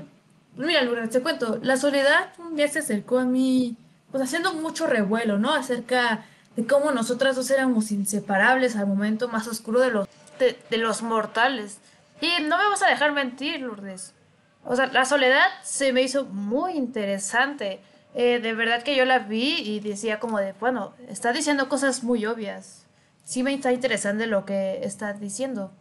mira, 0.57 0.83
Lourdes, 0.83 1.09
te 1.09 1.23
cuento. 1.23 1.59
La 1.63 1.79
Soledad 1.79 2.29
un 2.39 2.57
día 2.57 2.69
se 2.69 2.81
acercó 2.81 3.21
a 3.21 3.25
mí, 3.25 3.77
pues 4.15 4.23
haciendo 4.23 4.55
mucho 4.55 4.87
revuelo, 4.87 5.41
¿no? 5.41 5.53
Acerca 5.53 6.25
de 6.55 6.65
cómo 6.65 6.93
nosotras 6.93 7.35
dos 7.35 7.51
éramos 7.51 7.91
inseparables 7.91 8.77
al 8.77 8.87
momento 8.87 9.27
más 9.27 9.49
oscuro 9.49 9.81
de 9.81 9.91
los, 9.91 10.09
de, 10.39 10.57
de 10.71 10.77
los 10.79 11.03
mortales. 11.03 11.79
Y 12.21 12.29
no 12.45 12.57
me 12.57 12.69
vas 12.69 12.81
a 12.85 12.91
dejar 12.91 13.11
mentir, 13.11 13.61
Lourdes. 13.63 14.15
O 14.63 14.77
sea, 14.77 14.87
la 14.87 15.05
soledad 15.05 15.43
se 15.65 15.93
me 15.93 16.03
hizo 16.03 16.27
muy 16.27 16.75
interesante. 16.75 17.81
Eh, 18.15 18.39
de 18.39 18.55
verdad 18.55 18.85
que 18.85 18.95
yo 18.95 19.05
la 19.05 19.19
vi 19.19 19.57
y 19.59 19.81
decía 19.81 20.21
como 20.21 20.39
de, 20.39 20.53
bueno, 20.61 20.95
está 21.09 21.33
diciendo 21.33 21.69
cosas 21.69 22.05
muy 22.05 22.25
obvias. 22.25 22.87
Sí 23.25 23.43
me 23.43 23.53
está 23.53 23.73
interesante 23.73 24.29
lo 24.29 24.45
que 24.45 24.85
está 24.85 25.13
diciendo. 25.13 25.73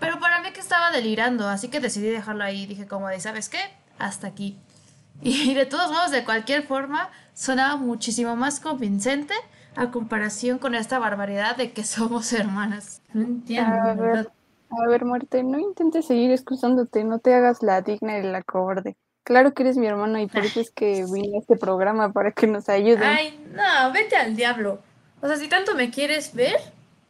Pero 0.00 0.18
para 0.18 0.40
mí 0.40 0.50
que 0.50 0.58
estaba 0.58 0.90
delirando, 0.90 1.46
así 1.46 1.68
que 1.68 1.78
decidí 1.78 2.08
dejarlo 2.08 2.42
ahí. 2.42 2.66
Dije 2.66 2.88
como 2.88 3.06
de, 3.06 3.20
¿sabes 3.20 3.48
qué? 3.48 3.60
Hasta 3.96 4.26
aquí. 4.26 4.58
Y 5.22 5.54
de 5.54 5.66
todos 5.66 5.90
modos, 5.90 6.10
de 6.10 6.24
cualquier 6.24 6.66
forma, 6.66 7.10
sonaba 7.40 7.76
muchísimo 7.76 8.36
más 8.36 8.60
convincente 8.60 9.32
a 9.74 9.90
comparación 9.90 10.58
con 10.58 10.74
esta 10.74 10.98
barbaridad 10.98 11.56
de 11.56 11.72
que 11.72 11.84
somos 11.84 12.32
hermanas. 12.34 13.00
No 13.14 13.22
entiendo, 13.22 13.74
A 13.76 13.94
ver, 13.94 13.96
verdad. 13.96 14.32
a 14.68 14.88
ver, 14.88 15.04
muerte, 15.06 15.42
no 15.42 15.58
intentes 15.58 16.06
seguir 16.06 16.30
excusándote, 16.32 17.02
no 17.02 17.18
te 17.18 17.32
hagas 17.34 17.62
la 17.62 17.80
digna 17.80 18.18
y 18.18 18.22
la 18.24 18.42
cobarde. 18.42 18.96
Claro 19.24 19.54
que 19.54 19.62
eres 19.62 19.78
mi 19.78 19.86
hermana 19.86 20.20
y 20.20 20.26
por 20.26 20.44
eso 20.44 20.60
es 20.60 20.70
que 20.70 21.06
vine 21.10 21.36
a 21.36 21.40
este 21.40 21.56
programa 21.56 22.12
para 22.12 22.32
que 22.32 22.46
nos 22.46 22.68
ayuden. 22.68 23.04
Ay, 23.04 23.42
no, 23.54 23.90
vete 23.92 24.16
al 24.16 24.36
diablo. 24.36 24.80
O 25.22 25.26
sea, 25.26 25.36
si 25.36 25.48
tanto 25.48 25.74
me 25.74 25.90
quieres 25.90 26.34
ver, 26.34 26.56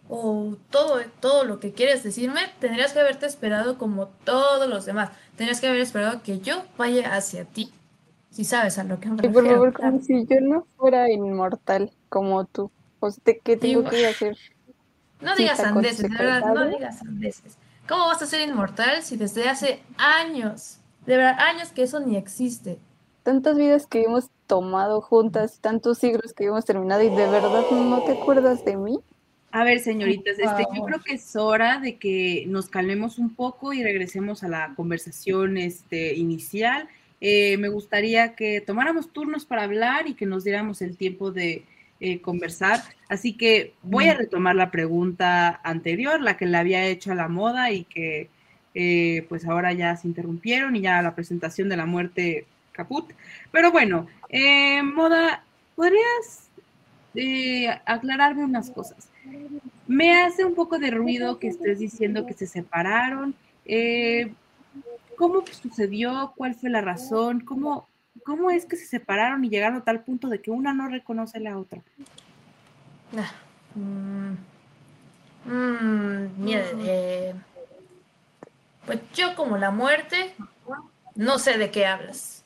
o 0.09 0.57
todo, 0.71 1.01
todo 1.19 1.45
lo 1.45 1.59
que 1.59 1.73
quieres 1.73 2.05
decirme, 2.05 2.41
tendrías 2.61 2.93
que 2.93 3.01
haberte 3.01 3.27
esperado 3.27 3.79
como 3.79 4.07
todos 4.25 4.69
los 4.69 4.85
demás. 4.85 5.11
Tendrías 5.37 5.61
que 5.61 5.67
haber 5.69 5.81
esperado 5.81 6.23
que 6.23 6.39
yo 6.41 6.65
vaya 6.79 7.15
hacia 7.17 7.45
ti. 7.45 7.73
Si 8.41 8.47
sabes 8.47 8.79
a 8.79 8.85
lo 8.85 8.99
que 8.99 9.11
me 9.11 9.17
Y 9.17 9.29
por 9.29 9.35
refiero. 9.35 9.51
favor, 9.57 9.73
como 9.75 10.01
si 10.01 10.25
yo 10.27 10.41
no 10.41 10.67
fuera 10.79 11.11
inmortal 11.11 11.93
como 12.09 12.47
tú. 12.47 12.71
O 12.99 13.11
sea, 13.11 13.35
¿qué 13.45 13.59
tengo 13.59 13.81
Igual. 13.81 13.91
que 13.91 14.07
hacer? 14.07 14.39
No 15.21 15.37
Sí, 15.37 15.43
digas 15.43 15.59
con 15.59 15.67
sandeces, 15.75 16.09
de 16.11 16.17
verdad, 16.17 16.55
no 16.55 16.67
digas 16.71 16.99
sandeces. 17.01 17.59
¿Cómo 17.87 18.07
vas 18.07 18.23
a 18.23 18.27
ser 18.27 18.49
inmortal 18.49 19.03
si 19.03 19.19
desde 19.19 19.47
hace 19.47 19.83
años, 19.99 20.79
de 21.05 21.19
verdad, 21.19 21.39
años 21.39 21.69
que 21.73 21.83
eso 21.83 22.01
ni 22.01 22.17
existe? 22.17 22.79
Tantas 23.23 23.59
vidas 23.59 23.87
que 23.87 24.05
hemos 24.05 24.31
tomado 24.47 25.03
juntas, 25.03 25.61
tantos 25.61 25.99
siglos 25.99 26.33
que 26.33 26.47
hemos 26.47 26.65
terminado 26.65 27.03
y 27.03 27.11
de 27.11 27.27
verdad 27.29 27.63
no 27.71 28.03
te 28.05 28.13
acuerdas 28.13 28.65
de 28.65 28.79
mí. 28.79 29.01
A 29.53 29.65
ver, 29.65 29.81
señoritas, 29.81 30.39
este, 30.39 30.65
yo 30.75 30.85
creo 30.85 31.01
que 31.03 31.15
es 31.15 31.35
hora 31.37 31.81
de 31.81 31.99
que 31.99 32.45
nos 32.47 32.69
calmemos 32.69 33.19
un 33.19 33.35
poco 33.35 33.73
y 33.73 33.83
regresemos 33.83 34.45
a 34.45 34.49
la 34.49 34.75
conversación 34.77 35.59
este, 35.59 36.15
inicial. 36.15 36.89
Eh, 37.21 37.57
me 37.59 37.69
gustaría 37.69 38.35
que 38.35 38.61
tomáramos 38.61 39.13
turnos 39.13 39.45
para 39.45 39.65
hablar 39.65 40.09
y 40.09 40.15
que 40.15 40.27
nos 40.27 40.45
diéramos 40.45 40.81
el 40.83 40.97
tiempo 40.97 41.31
de 41.31 41.65
eh, 42.01 42.21
conversar. 42.21 42.81
Así 43.09 43.37
que 43.37 43.75
voy 43.83 44.09
a 44.09 44.15
retomar 44.15 44.57
la 44.57 44.71
pregunta 44.71 45.61
anterior, 45.63 46.21
la 46.21 46.37
que 46.37 46.47
le 46.47 46.57
había 46.57 46.87
hecho 46.87 47.13
a 47.13 47.15
la 47.15 47.29
moda 47.29 47.73
y 47.73 47.85
que 47.85 48.29
eh, 48.75 49.27
pues 49.29 49.47
ahora 49.47 49.73
ya 49.73 49.97
se 49.97 50.09
interrumpieron 50.09 50.77
y 50.77 50.81
ya 50.81 51.03
la 51.03 51.15
presentación 51.15 51.69
de 51.69 51.77
la 51.77 51.87
muerte 51.87 52.47
caput. 52.73 53.13
Pero 53.53 53.71
bueno, 53.71 54.07
eh, 54.29 54.83
moda, 54.83 55.45
¿podrías 55.77 56.49
aclararme 57.85 58.45
unas 58.45 58.71
cosas? 58.71 59.11
Me 59.87 60.23
hace 60.23 60.45
un 60.45 60.55
poco 60.55 60.79
de 60.79 60.91
ruido 60.91 61.39
que 61.39 61.49
estés 61.49 61.81
diciendo 61.81 62.25
que 62.25 62.35
se 62.35 62.47
separaron. 62.47 63.35
Eh, 63.67 64.33
¿Cómo 65.21 65.45
sucedió? 65.53 66.33
¿Cuál 66.37 66.55
fue 66.55 66.71
la 66.71 66.81
razón? 66.81 67.41
¿Cómo, 67.41 67.91
¿Cómo 68.25 68.51
es 68.51 68.65
que 68.67 68.77
se 68.77 68.87
separaron 68.87 69.45
y 69.45 69.51
llegaron 69.51 69.77
a 69.79 69.85
tal 69.85 70.03
punto 70.03 70.29
de 70.29 70.41
que 70.41 70.51
una 70.51 70.73
no 70.73 70.89
reconoce 70.89 71.37
a 71.39 71.43
la 71.43 71.59
otra? 71.59 71.83
Ah, 73.17 73.31
mm, 73.77 74.37
mm, 75.47 76.45
mira, 76.45 76.65
eh, 76.85 77.35
pues 78.87 79.01
yo 79.15 79.35
como 79.37 79.57
la 79.57 79.71
muerte, 79.71 80.35
no 81.17 81.39
sé 81.39 81.59
de 81.59 81.71
qué 81.71 81.87
hablas. 81.87 82.45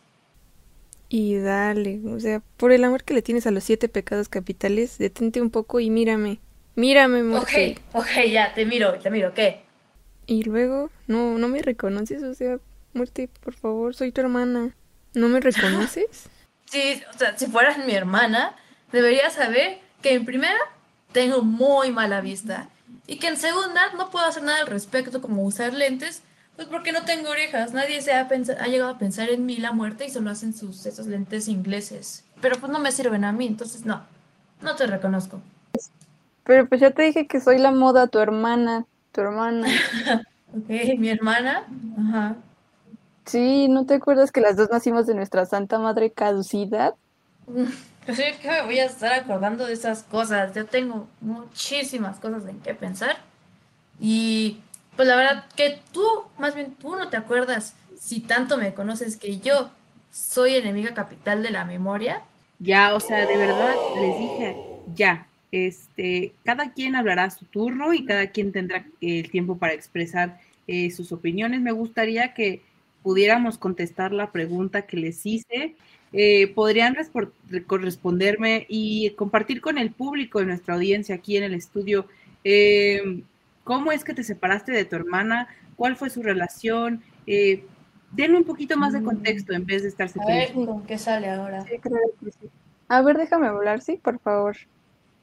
Y 1.09 1.37
dale, 1.39 2.01
o 2.07 2.21
sea, 2.21 2.43
por 2.59 2.71
el 2.73 2.85
amor 2.85 3.05
que 3.05 3.15
le 3.15 3.23
tienes 3.23 3.47
a 3.47 3.51
los 3.51 3.65
siete 3.65 3.89
pecados 3.89 4.29
capitales, 4.29 4.99
detente 4.99 5.41
un 5.41 5.51
poco 5.51 5.81
y 5.81 5.89
mírame. 5.91 6.41
Mírame, 6.77 7.23
Ok, 7.31 7.51
muerte. 7.53 7.77
ok, 7.93 8.09
ya, 8.33 8.55
te 8.55 8.65
miro, 8.65 8.99
te 8.99 9.11
miro, 9.11 9.35
¿qué? 9.35 9.63
Y 10.27 10.43
luego, 10.43 10.91
no, 11.07 11.39
no 11.39 11.49
me 11.49 11.63
reconoces, 11.63 12.23
o 12.23 12.35
sea, 12.35 12.59
muerte, 12.93 13.29
por 13.43 13.55
favor, 13.55 13.95
soy 13.95 14.13
tu 14.13 14.21
hermana. 14.21 14.75
¿No 15.15 15.29
me 15.29 15.41
reconoces? 15.41 16.29
Sí, 16.67 17.01
o 17.15 17.17
sea, 17.17 17.39
si 17.39 17.47
fueras 17.47 17.79
mi 17.85 17.93
hermana, 17.95 18.57
deberías 18.91 19.35
saber 19.35 19.79
que 20.03 20.15
en 20.15 20.25
primera 20.25 20.59
tengo 21.13 21.43
muy 21.43 21.93
mala 21.93 22.21
vista 22.21 22.69
y 23.07 23.19
que 23.19 23.29
en 23.29 23.37
segunda 23.37 23.93
no 23.97 24.11
puedo 24.11 24.27
hacer 24.27 24.43
nada 24.43 24.61
al 24.61 24.67
respecto 24.67 25.21
como 25.21 25.45
usar 25.45 25.73
lentes, 25.73 26.23
pues 26.57 26.67
porque 26.67 26.91
no 26.91 27.05
tengo 27.05 27.31
orejas. 27.31 27.75
Nadie 27.75 28.01
se 28.03 28.13
ha, 28.13 28.23
ha 28.29 28.67
llegado 28.67 28.91
a 28.91 28.99
pensar 28.99 29.31
en 29.31 29.47
mí 29.47 29.59
la 29.59 29.71
muerte 29.71 30.07
y 30.07 30.11
solo 30.11 30.31
hacen 30.31 30.53
sus 30.53 30.85
esos 30.87 31.07
lentes 31.07 31.47
ingleses. 31.47 32.25
Pero 32.41 32.57
pues 32.59 32.73
no 32.73 32.81
me 32.81 32.91
sirven 32.91 33.25
a 33.25 33.31
mí, 33.31 33.47
entonces 33.47 33.85
no, 33.85 34.03
no 34.61 34.75
te 34.75 34.87
reconozco. 34.87 35.41
Pero 36.43 36.69
pues 36.69 36.81
ya 36.81 36.91
te 36.91 37.03
dije 37.03 37.29
que 37.29 37.41
soy 37.41 37.59
la 37.59 37.71
moda, 37.71 38.09
tu 38.09 38.19
hermana, 38.19 38.87
tu 39.13 39.21
hermana. 39.21 39.69
Ok, 40.57 40.69
mi 40.99 41.09
hermana, 41.11 41.67
ajá. 41.99 42.37
Sí, 43.27 43.69
¿no 43.69 43.87
te 43.87 43.95
acuerdas 43.95 44.33
que 44.33 44.41
las 44.41 44.57
dos 44.57 44.71
nacimos 44.71 45.07
de 45.07 45.15
nuestra 45.15 45.45
Santa 45.47 45.79
Madre 45.79 46.13
caducidad? 46.13 46.95
Pues 48.05 48.19
sí, 48.19 48.25
que 48.43 48.51
me 48.51 48.63
voy 48.63 48.79
a 48.81 48.85
estar 48.85 49.15
acordando 49.15 49.65
de 49.65 49.73
esas 49.73 50.03
cosas. 50.03 50.55
Yo 50.55 50.67
tengo 50.67 51.09
muchísimas 51.23 52.19
cosas 52.21 52.47
en 52.47 52.61
qué 52.61 52.75
pensar. 52.75 53.17
Y 54.01 54.61
pues 54.97 55.09
la 55.09 55.17
verdad 55.17 55.47
que 55.57 55.81
tú, 55.93 56.05
más 56.39 56.55
bien 56.55 56.75
tú 56.77 56.97
no 56.97 57.09
te 57.11 57.17
acuerdas 57.17 57.75
si 57.99 58.21
tanto 58.21 58.59
me 58.59 58.75
conoces 58.75 59.17
que 59.17 59.39
yo 59.41 59.71
soy 60.13 60.57
enemiga 60.57 60.95
capital 60.95 61.43
de 61.43 61.51
la 61.51 61.65
memoria. 61.65 62.23
Ya, 62.59 62.95
o 62.95 63.01
sea, 63.01 63.27
de 63.27 63.39
verdad 63.39 63.83
les 63.95 64.19
dije, 64.19 64.59
ya, 64.87 65.29
este, 65.55 66.33
cada 66.45 66.73
quien 66.73 66.97
hablará 66.97 67.25
a 67.25 67.31
su 67.31 67.45
turno 67.45 67.93
y 67.93 68.05
cada 68.05 68.29
quien 68.29 68.53
tendrá 68.53 68.87
el 69.01 69.31
tiempo 69.31 69.57
para 69.57 69.73
expresar 69.73 70.41
eh, 70.67 70.91
sus 70.91 71.13
opiniones. 71.13 71.61
Me 71.61 71.73
gustaría 71.73 72.35
que 72.35 72.63
pudiéramos 73.03 73.59
contestar 73.59 74.13
la 74.13 74.33
pregunta 74.33 74.83
que 74.83 74.97
les 74.97 75.25
hice. 75.27 75.77
Eh, 76.13 76.49
podrían 76.49 76.97
corresponderme 77.67 78.67
y 78.69 79.11
compartir 79.11 79.61
con 79.61 79.79
el 79.79 79.91
público 79.91 80.39
de 80.39 80.47
nuestra 80.47 80.75
audiencia 80.75 81.17
aquí 81.17 81.37
en 81.37 81.43
el 81.43 81.55
estudio 81.55 82.07
eh, 82.45 83.23
cómo 83.65 83.91
es 83.91 84.05
que 84.05 84.15
te 84.15 84.23
separaste 84.23 84.71
de 84.71 84.85
tu 84.85 84.97
hermana, 84.97 85.49
cuál 85.77 85.97
fue 85.97 86.11
su 86.11 86.23
relación. 86.23 87.03
Eh, 87.27 87.65
denle 88.13 88.37
un 88.37 88.45
poquito 88.45 88.77
más 88.77 88.93
de 88.93 89.03
contexto 89.03 89.55
en 89.55 89.67
vez 89.67 89.83
de 89.83 89.89
estarse 89.89 90.21
A 90.21 90.27
ver 90.27 90.53
con 90.53 90.85
qué 90.85 90.99
sale 90.99 91.29
ahora. 91.29 91.63
Sí, 91.63 91.79
creo 91.81 91.99
que 92.21 92.31
sí. 92.31 92.51
A 92.89 93.01
ver, 93.03 93.17
déjame 93.17 93.49
hablar, 93.49 93.81
sí, 93.81 93.97
por 93.97 94.21
favor. 94.21 94.57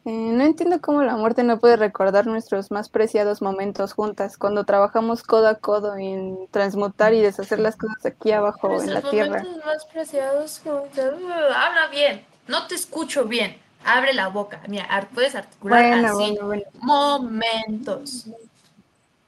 Eh, 0.03 0.09
no 0.33 0.43
entiendo 0.43 0.81
cómo 0.81 1.03
la 1.03 1.15
muerte 1.15 1.43
no 1.43 1.59
puede 1.59 1.75
recordar 1.75 2.25
nuestros 2.25 2.71
más 2.71 2.89
preciados 2.89 3.41
momentos 3.41 3.93
juntas, 3.93 4.35
cuando 4.35 4.63
trabajamos 4.63 5.21
codo 5.21 5.47
a 5.47 5.55
codo 5.55 5.95
en 5.95 6.47
transmutar 6.49 7.13
y 7.13 7.21
deshacer 7.21 7.59
las 7.59 7.75
cosas 7.75 8.03
aquí 8.05 8.31
abajo 8.31 8.81
en 8.81 8.93
la 8.95 9.01
tierra. 9.03 9.43
momentos 9.43 9.65
más 9.65 9.85
preciados. 9.85 10.59
juntos. 10.63 11.05
Uh, 11.21 11.53
habla 11.55 11.87
bien. 11.91 12.25
No 12.47 12.65
te 12.67 12.75
escucho 12.75 13.25
bien. 13.25 13.57
Abre 13.85 14.13
la 14.13 14.27
boca. 14.27 14.61
Mira, 14.67 15.07
puedes 15.13 15.35
articular 15.35 15.79
Bueno, 15.91 16.07
así. 16.07 16.15
bueno, 16.15 16.45
bueno. 16.47 16.63
Momentos. 16.81 18.27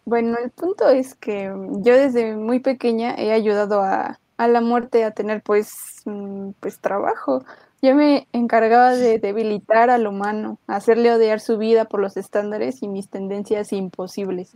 Bueno, 0.06 0.38
el 0.44 0.50
punto 0.52 0.90
es 0.90 1.16
que 1.16 1.46
yo 1.84 1.94
desde 1.96 2.36
muy 2.36 2.60
pequeña 2.60 3.16
he 3.16 3.32
ayudado 3.32 3.82
a, 3.82 4.20
a 4.38 4.48
la 4.48 4.60
muerte 4.62 5.04
a 5.06 5.12
tener 5.12 5.42
pues, 5.44 6.02
mm, 6.06 6.52
pues 6.60 6.80
trabajo. 6.80 7.46
Yo 7.84 7.96
me 7.96 8.30
encargaba 8.32 8.96
de 8.96 9.20
debilitar 9.20 9.90
al 9.90 10.08
humano, 10.08 10.58
hacerle 10.68 11.12
odiar 11.12 11.42
su 11.42 11.58
vida 11.58 11.84
por 11.84 12.00
los 12.00 12.16
estándares 12.16 12.82
y 12.82 12.88
mis 12.88 13.10
tendencias 13.10 13.74
imposibles. 13.74 14.54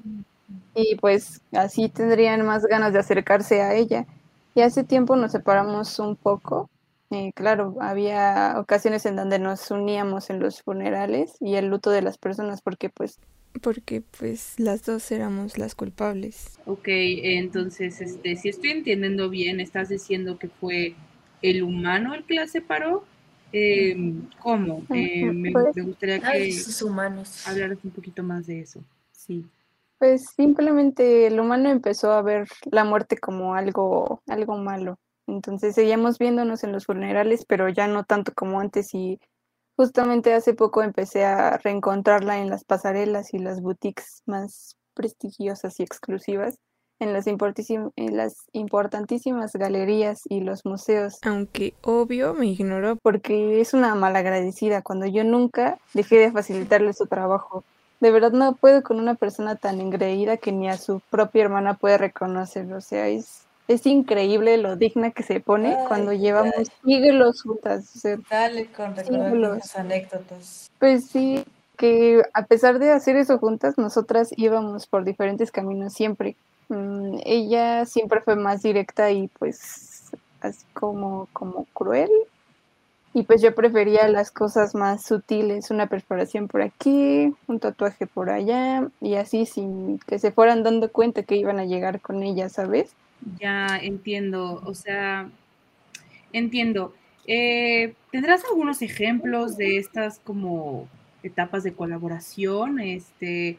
Y 0.74 0.96
pues 0.96 1.42
así 1.52 1.90
tendrían 1.90 2.46
más 2.46 2.66
ganas 2.66 2.94
de 2.94 3.00
acercarse 3.00 3.62
a 3.62 3.76
ella. 3.76 4.08
Y 4.56 4.62
hace 4.62 4.86
tiempo 4.86 5.18
nos 5.18 5.34
separamos 5.34 6.00
un 6.00 6.16
poco. 6.16 6.70
Eh, 7.10 7.34
claro, 7.36 7.76
había 7.82 8.56
ocasiones 8.60 9.06
en 9.06 9.18
donde 9.18 9.40
nos 9.40 9.72
uníamos 9.72 10.30
en 10.30 10.40
los 10.40 10.62
funerales 10.62 11.36
y 11.42 11.56
el 11.56 11.68
luto 11.68 11.90
de 11.90 12.04
las 12.04 12.18
personas 12.18 12.62
porque 12.62 12.90
pues 12.90 13.20
porque 13.62 14.02
pues 14.18 14.58
las 14.58 14.86
dos 14.86 15.12
éramos 15.12 15.58
las 15.58 15.76
culpables. 15.76 16.58
Ok, 16.66 16.88
entonces, 16.88 18.00
este, 18.00 18.38
si 18.38 18.48
estoy 18.48 18.70
entendiendo 18.70 19.30
bien, 19.30 19.60
estás 19.60 19.90
diciendo 19.90 20.38
que 20.38 20.48
fue 20.48 20.96
el 21.42 21.64
humano 21.64 22.14
el 22.14 22.24
que 22.24 22.36
la 22.36 22.48
separó 22.48 23.04
eh, 23.54 23.96
¿Cómo? 24.40 24.84
Eh, 24.94 25.26
me, 25.32 25.52
Pues- 25.52 25.76
me 25.76 25.84
gustaría 25.84 26.20
que 26.20 26.52
humanos. 26.84 27.48
hablaras 27.48 27.78
un 27.84 27.92
poquito 27.92 28.24
más 28.24 28.48
de 28.48 28.62
eso. 28.62 28.82
Sí. 29.12 29.46
Pues 30.00 30.28
simplemente 30.36 31.28
el 31.28 31.40
humano 31.40 31.70
empezó 31.70 32.12
a 32.12 32.22
ver 32.22 32.48
la 32.70 32.84
muerte 32.84 33.18
como 33.18 33.56
algo, 33.56 34.22
algo 34.28 34.58
malo. 34.58 35.00
Entonces 35.26 35.76
seguíamos 35.76 36.20
viéndonos 36.20 36.64
en 36.64 36.72
los 36.72 36.86
funerales, 36.86 37.46
pero 37.46 37.68
ya 37.70 37.88
no 37.88 38.04
tanto 38.04 38.32
como 38.34 38.60
antes. 38.60 38.94
Y 38.94 39.20
justamente 39.76 40.34
hace 40.34 40.54
poco 40.54 40.84
empecé 40.84 41.26
a 41.26 41.58
reencontrarla 41.58 42.40
en 42.40 42.50
las 42.50 42.64
pasarelas 42.64 43.34
y 43.34 43.40
las 43.40 43.60
boutiques 43.62 44.22
más 44.26 44.78
prestigiosas 44.94 45.80
y 45.80 45.84
exclusivas, 45.84 46.60
en 47.00 47.14
las, 47.14 47.28
en 47.28 48.18
las 48.18 48.36
importantísimas 48.54 49.54
galerías 49.54 50.22
y 50.30 50.42
los 50.42 50.66
museos, 50.66 51.20
Aunque 51.24 51.74
obvio 51.84 52.34
me 52.34 52.48
ignoró 52.48 52.96
porque 52.96 53.62
es 53.62 53.74
una 53.74 53.94
malagradecida 53.96 54.82
cuando 54.82 55.06
yo 55.06 55.24
nunca 55.24 55.78
dejé 55.94 56.18
de 56.18 56.32
facilitarle 56.32 56.94
su 56.94 57.06
trabajo. 57.08 57.64
De 58.00 58.12
verdad 58.12 58.32
no 58.32 58.54
puedo 58.54 58.84
con 58.84 59.00
una 59.00 59.16
persona 59.16 59.56
tan 59.56 59.82
engreída 59.82 60.38
que 60.38 60.52
ni 60.52 60.70
a 60.70 60.78
su 60.78 61.02
propia 61.10 61.44
hermana 61.44 61.74
puede 61.76 61.98
reconocer. 61.98 62.72
O 62.74 62.82
sea, 62.82 63.08
es, 63.08 63.46
es 63.68 63.86
increíble 63.88 64.58
lo 64.58 64.76
digna 64.76 65.12
que 65.12 65.24
se 65.24 65.40
pone 65.40 65.76
Ay, 65.76 65.86
cuando 65.88 66.12
ay. 66.12 66.20
llevamos 66.20 66.54
siglos 66.86 67.42
juntas. 67.42 67.96
O 67.96 68.00
sea, 68.00 68.18
Dale 68.30 68.68
con 68.68 68.94
viejas 68.94 69.76
anécdotas. 69.76 70.70
pues 70.80 71.06
sí, 71.08 71.44
que 71.76 72.22
a 72.34 72.46
pesar 72.46 72.80
de 72.80 72.92
hacer 72.92 73.16
eso 73.16 73.40
juntas, 73.40 73.78
nosotras 73.78 74.30
íbamos 74.36 74.86
por 74.88 75.04
diferentes 75.04 75.52
caminos 75.52 75.94
siempre. 75.94 76.36
Mm, 76.70 77.20
ella 77.26 77.86
siempre 77.86 78.22
fue 78.22 78.36
más 78.36 78.62
directa 78.64 79.12
y 79.12 79.28
pues 79.40 80.12
así 80.42 80.66
como, 80.74 81.28
como 81.34 81.66
cruel. 81.74 82.10
Y 83.14 83.24
pues 83.24 83.42
yo 83.42 83.56
prefería 83.56 84.08
las 84.10 84.30
cosas 84.30 84.76
más 84.76 85.04
sutiles, 85.04 85.72
una 85.72 85.88
perforación 85.88 86.48
por 86.48 86.62
aquí, 86.62 87.34
un 87.48 87.60
tatuaje 87.60 88.06
por 88.06 88.30
allá, 88.30 88.90
y 89.02 89.16
así 89.16 89.48
sin 89.48 89.98
que 90.06 90.20
se 90.20 90.32
fueran 90.32 90.62
dando 90.62 90.92
cuenta 90.92 91.24
que 91.24 91.36
iban 91.36 91.58
a 91.58 91.66
llegar 91.66 92.00
con 92.00 92.22
ella, 92.22 92.48
¿sabes? 92.50 92.94
Ya 93.40 93.80
entiendo, 93.82 94.62
o 94.64 94.74
sea, 94.76 95.30
entiendo. 96.32 96.94
Eh, 97.26 97.96
¿tendrás 98.12 98.46
algunos 98.46 98.82
ejemplos 98.84 99.58
de 99.58 99.78
estas 99.78 100.20
como 100.20 100.88
etapas 101.24 101.64
de 101.64 101.74
colaboración? 101.74 102.80
Este, 102.80 103.58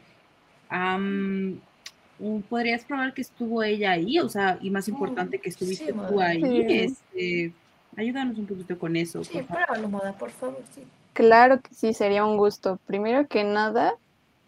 ¿podrías 2.48 2.84
probar 2.84 3.14
que 3.14 3.22
estuvo 3.22 3.62
ella 3.62 3.92
ahí? 3.92 4.18
O 4.18 4.28
sea, 4.28 4.58
y 4.60 4.70
más 4.70 4.88
importante 4.88 5.38
que 5.38 5.48
estuviste 5.48 5.86
sí, 5.86 5.98
tú 6.08 6.20
ahí. 6.20 6.42
Sí. 6.42 6.64
Este, 6.68 7.52
ayúdanos 7.96 8.38
un 8.38 8.46
poquito 8.46 8.78
con 8.78 8.96
eso, 8.96 9.24
Sí, 9.24 9.42
por 9.42 9.66
favor. 9.66 9.88
moda, 9.88 10.12
por 10.12 10.30
favor, 10.30 10.62
sí. 10.74 10.82
Claro 11.12 11.60
que 11.60 11.74
sí, 11.74 11.94
sería 11.94 12.24
un 12.24 12.36
gusto. 12.36 12.78
Primero 12.86 13.26
que 13.26 13.44
nada, 13.44 13.94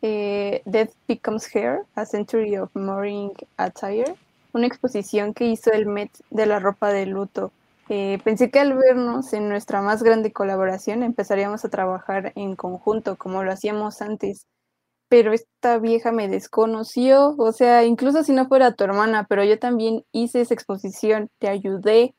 eh, 0.03 0.63
Death 0.65 0.93
Becomes 1.09 1.55
Hair, 1.55 1.81
A 1.95 2.07
Century 2.07 2.57
of 2.57 2.75
Mourning 2.75 3.33
Attire, 3.57 4.15
una 4.53 4.67
exposición 4.67 5.35
que 5.35 5.47
hizo 5.47 5.73
el 5.73 5.87
Met 5.87 6.11
de 6.31 6.47
la 6.47 6.59
ropa 6.59 6.93
de 6.93 7.07
luto. 7.07 7.53
Eh, 7.89 8.21
pensé 8.23 8.51
que 8.51 8.61
al 8.61 8.75
vernos 8.75 9.33
en 9.33 9.49
nuestra 9.49 9.83
más 9.83 10.03
grande 10.03 10.33
colaboración 10.33 11.03
empezaríamos 11.03 11.65
a 11.65 11.71
trabajar 11.71 12.33
en 12.37 12.55
conjunto, 12.55 13.17
como 13.17 13.43
lo 13.43 13.51
hacíamos 13.51 14.01
antes. 14.01 14.47
Pero 15.11 15.33
esta 15.33 15.79
vieja 15.79 16.13
me 16.13 16.29
desconoció, 16.29 17.35
o 17.37 17.53
sea, 17.53 17.85
incluso 17.85 18.23
si 18.23 18.33
no 18.33 18.47
fuera 18.47 18.75
tu 18.75 18.85
hermana, 18.85 19.27
pero 19.29 19.45
yo 19.45 19.59
también 19.59 20.05
hice 20.13 20.41
esa 20.41 20.55
exposición, 20.55 21.29
te 21.39 21.49
ayudé. 21.49 22.15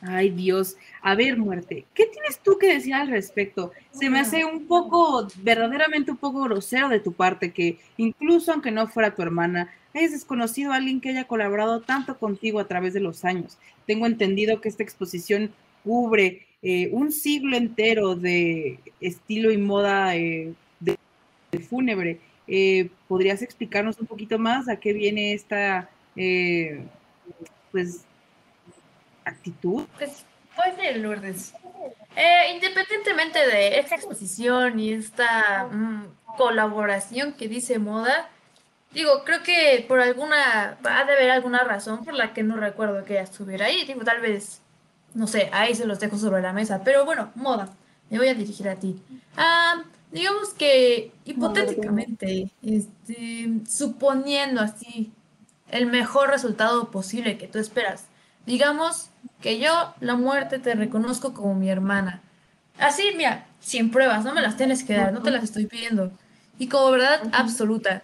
Ay, 0.00 0.30
Dios. 0.30 0.76
A 1.00 1.14
ver, 1.14 1.38
muerte, 1.38 1.86
¿qué 1.94 2.06
tienes 2.06 2.40
tú 2.40 2.58
que 2.58 2.74
decir 2.74 2.92
al 2.92 3.08
respecto? 3.08 3.70
Se 3.92 4.10
me 4.10 4.18
hace 4.18 4.44
un 4.44 4.66
poco, 4.66 5.28
verdaderamente 5.42 6.10
un 6.10 6.16
poco 6.16 6.42
grosero 6.42 6.88
de 6.88 6.98
tu 6.98 7.12
parte 7.12 7.52
que 7.52 7.78
incluso 7.96 8.52
aunque 8.52 8.72
no 8.72 8.88
fuera 8.88 9.14
tu 9.14 9.22
hermana, 9.22 9.70
hayas 9.94 10.10
desconocido 10.10 10.72
a 10.72 10.76
alguien 10.76 11.00
que 11.00 11.10
haya 11.10 11.28
colaborado 11.28 11.82
tanto 11.82 12.18
contigo 12.18 12.58
a 12.58 12.66
través 12.66 12.94
de 12.94 13.00
los 13.00 13.24
años. 13.24 13.58
Tengo 13.86 14.06
entendido 14.06 14.60
que 14.60 14.68
esta 14.68 14.82
exposición 14.82 15.52
cubre 15.84 16.48
eh, 16.62 16.90
un 16.92 17.12
siglo 17.12 17.56
entero 17.56 18.16
de 18.16 18.80
estilo 19.00 19.52
y 19.52 19.58
moda 19.58 20.16
eh, 20.16 20.52
fúnebre. 21.60 22.20
Eh, 22.46 22.90
¿podrías 23.08 23.42
explicarnos 23.42 23.98
un 23.98 24.06
poquito 24.06 24.38
más 24.38 24.68
a 24.68 24.76
qué 24.76 24.92
viene 24.92 25.32
esta, 25.32 25.88
eh, 26.16 26.84
pues, 27.70 28.04
actitud? 29.24 29.84
Pues, 29.96 30.24
pues 30.56 30.74
sí, 30.78 30.98
Lourdes. 30.98 31.54
Independientemente 32.52 33.38
de 33.46 33.78
esta 33.78 33.94
exposición 33.94 34.78
y 34.78 34.92
esta 34.92 35.68
mm, 35.70 36.06
colaboración 36.36 37.32
que 37.32 37.48
dice 37.48 37.78
moda, 37.78 38.28
digo, 38.92 39.24
creo 39.24 39.42
que 39.42 39.84
por 39.88 40.00
alguna, 40.00 40.78
ha 40.84 41.04
de 41.04 41.12
haber 41.12 41.30
alguna 41.30 41.64
razón 41.64 42.04
por 42.04 42.14
la 42.14 42.32
que 42.34 42.42
no 42.42 42.56
recuerdo 42.56 43.04
que 43.04 43.14
ella 43.14 43.22
estuviera 43.22 43.66
ahí. 43.66 43.84
Digo, 43.86 44.02
tal 44.04 44.20
vez, 44.20 44.60
no 45.14 45.26
sé, 45.26 45.48
ahí 45.52 45.74
se 45.74 45.86
los 45.86 46.00
dejo 46.00 46.18
sobre 46.18 46.42
la 46.42 46.52
mesa. 46.52 46.82
Pero 46.84 47.04
bueno, 47.04 47.30
moda, 47.34 47.70
me 48.10 48.18
voy 48.18 48.28
a 48.28 48.34
dirigir 48.34 48.68
a 48.68 48.76
ti. 48.76 49.00
Ah, 49.36 49.82
digamos 50.12 50.50
que 50.50 51.12
hipotéticamente, 51.24 52.50
este, 52.62 53.50
suponiendo 53.68 54.60
así 54.60 55.10
el 55.70 55.86
mejor 55.86 56.28
resultado 56.28 56.90
posible 56.90 57.38
que 57.38 57.48
tú 57.48 57.58
esperas. 57.58 58.06
Digamos 58.46 59.08
que 59.40 59.58
yo, 59.58 59.94
la 60.00 60.14
muerte, 60.16 60.58
te 60.58 60.74
reconozco 60.74 61.32
como 61.32 61.54
mi 61.54 61.70
hermana. 61.70 62.20
Así, 62.78 63.02
mira, 63.16 63.46
sin 63.60 63.90
pruebas, 63.90 64.24
no 64.24 64.34
me 64.34 64.42
las 64.42 64.56
tienes 64.56 64.84
que 64.84 64.94
dar, 64.94 65.12
no 65.12 65.22
te 65.22 65.30
las 65.30 65.44
estoy 65.44 65.66
pidiendo. 65.66 66.12
Y 66.58 66.68
como 66.68 66.90
verdad 66.90 67.22
absoluta. 67.32 68.02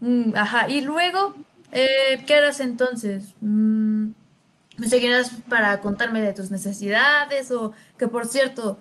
Mm, 0.00 0.36
ajá, 0.36 0.68
y 0.68 0.82
luego, 0.82 1.34
eh, 1.72 2.22
¿qué 2.26 2.36
harás 2.36 2.60
entonces? 2.60 3.34
Mm, 3.40 4.10
¿me 4.76 4.88
seguirás 4.88 5.32
para 5.48 5.80
contarme 5.80 6.20
de 6.20 6.32
tus 6.32 6.50
necesidades? 6.50 7.50
O 7.50 7.72
que 7.98 8.06
por 8.06 8.26
cierto, 8.26 8.78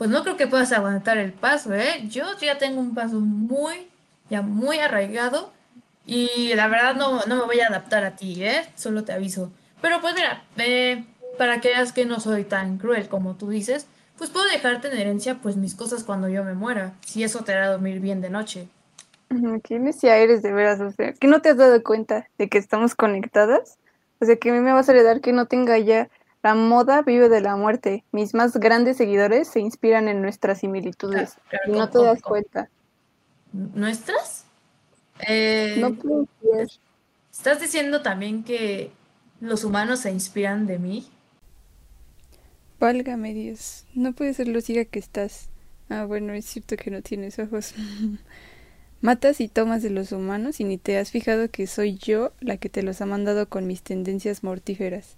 pues 0.00 0.08
no 0.08 0.22
creo 0.22 0.38
que 0.38 0.46
puedas 0.46 0.72
aguantar 0.72 1.18
el 1.18 1.30
paso, 1.30 1.74
¿eh? 1.74 2.06
Yo 2.08 2.24
ya 2.40 2.56
tengo 2.56 2.80
un 2.80 2.94
paso 2.94 3.20
muy, 3.20 3.86
ya 4.30 4.40
muy 4.40 4.78
arraigado. 4.78 5.52
Y 6.06 6.54
la 6.54 6.68
verdad 6.68 6.94
no, 6.94 7.22
no 7.26 7.36
me 7.36 7.44
voy 7.44 7.60
a 7.60 7.66
adaptar 7.66 8.04
a 8.04 8.16
ti, 8.16 8.42
¿eh? 8.42 8.62
Solo 8.76 9.04
te 9.04 9.12
aviso. 9.12 9.52
Pero 9.82 10.00
pues 10.00 10.14
mira, 10.14 10.42
eh, 10.56 11.04
para 11.36 11.60
que 11.60 11.68
veas 11.68 11.92
que 11.92 12.06
no 12.06 12.18
soy 12.18 12.44
tan 12.44 12.78
cruel 12.78 13.08
como 13.08 13.34
tú 13.34 13.50
dices, 13.50 13.88
pues 14.16 14.30
puedo 14.30 14.46
dejarte 14.46 14.88
en 14.88 14.96
herencia 14.96 15.34
pues 15.34 15.56
mis 15.56 15.74
cosas 15.74 16.02
cuando 16.02 16.30
yo 16.30 16.44
me 16.44 16.54
muera, 16.54 16.94
si 17.04 17.22
eso 17.22 17.44
te 17.44 17.52
hará 17.52 17.68
dormir 17.68 18.00
bien 18.00 18.22
de 18.22 18.30
noche. 18.30 18.68
Qué 19.64 19.78
necia 19.78 20.16
eres 20.16 20.40
de 20.40 20.50
veras, 20.50 20.80
o 20.80 20.90
sea, 20.92 21.12
que 21.12 21.26
no 21.26 21.42
te 21.42 21.50
has 21.50 21.58
dado 21.58 21.82
cuenta 21.82 22.26
de 22.38 22.48
que 22.48 22.56
estamos 22.56 22.94
conectadas. 22.94 23.76
O 24.18 24.24
sea, 24.24 24.36
que 24.36 24.48
a 24.48 24.54
mí 24.54 24.60
me 24.60 24.72
vas 24.72 24.88
a 24.88 24.92
heredar 24.92 25.20
que 25.20 25.34
no 25.34 25.44
tenga 25.44 25.76
ya. 25.76 26.08
La 26.42 26.54
moda 26.54 27.02
vive 27.02 27.28
de 27.28 27.40
la 27.40 27.56
muerte. 27.56 28.04
Mis 28.12 28.32
más 28.34 28.56
grandes 28.56 28.96
seguidores 28.96 29.48
se 29.48 29.60
inspiran 29.60 30.08
en 30.08 30.22
nuestras 30.22 30.60
similitudes. 30.60 31.36
Claro, 31.48 31.64
Y 31.66 31.70
no 31.72 31.78
¿cómo- 31.78 31.88
te 31.90 31.98
das 32.06 32.22
cómo- 32.22 32.30
cuenta. 32.32 32.68
¿Nuestras? 33.52 34.44
Eh, 35.26 35.76
No 35.80 35.94
puedo 35.94 36.26
creer. 36.40 36.68
¿Estás 37.30 37.60
diciendo 37.60 38.00
también 38.02 38.42
que 38.44 38.90
los 39.40 39.64
humanos 39.64 40.00
se 40.00 40.10
inspiran 40.10 40.66
de 40.66 40.78
mí? 40.78 41.08
Válgame 42.78 43.34
Dios, 43.34 43.84
no 43.94 44.12
puede 44.14 44.32
ser 44.32 44.48
lo 44.48 44.60
ciega 44.60 44.84
que 44.86 44.98
estás. 44.98 45.50
Ah, 45.90 46.04
bueno, 46.06 46.32
es 46.32 46.46
cierto 46.46 46.76
que 46.76 46.90
no 46.90 47.02
tienes 47.02 47.38
ojos. 47.38 47.74
Matas 49.02 49.40
y 49.40 49.48
tomas 49.48 49.82
de 49.82 49.90
los 49.90 50.12
humanos 50.12 50.60
y 50.60 50.64
ni 50.64 50.78
te 50.78 50.98
has 50.98 51.10
fijado 51.10 51.50
que 51.50 51.66
soy 51.66 51.96
yo 51.96 52.32
la 52.40 52.56
que 52.58 52.68
te 52.68 52.82
los 52.82 53.00
ha 53.00 53.06
mandado 53.06 53.48
con 53.48 53.66
mis 53.66 53.82
tendencias 53.82 54.42
mortíferas. 54.42 55.16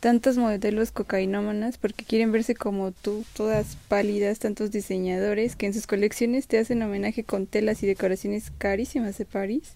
Tantos 0.00 0.36
modelos 0.36 0.92
cocainómanas 0.92 1.78
porque 1.78 2.04
quieren 2.04 2.30
verse 2.30 2.54
como 2.54 2.92
tú, 2.92 3.24
todas 3.34 3.76
pálidas, 3.88 4.38
tantos 4.38 4.70
diseñadores 4.70 5.56
que 5.56 5.66
en 5.66 5.74
sus 5.74 5.86
colecciones 5.86 6.46
te 6.46 6.58
hacen 6.58 6.82
homenaje 6.82 7.24
con 7.24 7.46
telas 7.46 7.82
y 7.82 7.86
decoraciones 7.86 8.52
carísimas 8.58 9.16
de 9.18 9.24
París. 9.24 9.74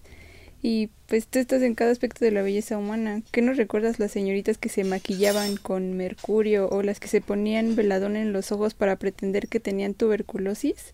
Y 0.63 0.89
pues 1.07 1.25
tú 1.27 1.39
estás 1.39 1.63
en 1.63 1.73
cada 1.73 1.91
aspecto 1.91 2.23
de 2.23 2.31
la 2.31 2.43
belleza 2.43 2.77
humana. 2.77 3.23
¿Qué 3.31 3.41
nos 3.41 3.57
recuerdas 3.57 3.97
las 3.97 4.11
señoritas 4.11 4.59
que 4.59 4.69
se 4.69 4.83
maquillaban 4.83 5.57
con 5.57 5.97
mercurio 5.97 6.69
o 6.69 6.83
las 6.83 6.99
que 6.99 7.07
se 7.07 7.19
ponían 7.19 7.75
veladón 7.75 8.15
en 8.15 8.31
los 8.31 8.51
ojos 8.51 8.75
para 8.75 8.97
pretender 8.97 9.47
que 9.47 9.59
tenían 9.59 9.95
tuberculosis? 9.95 10.93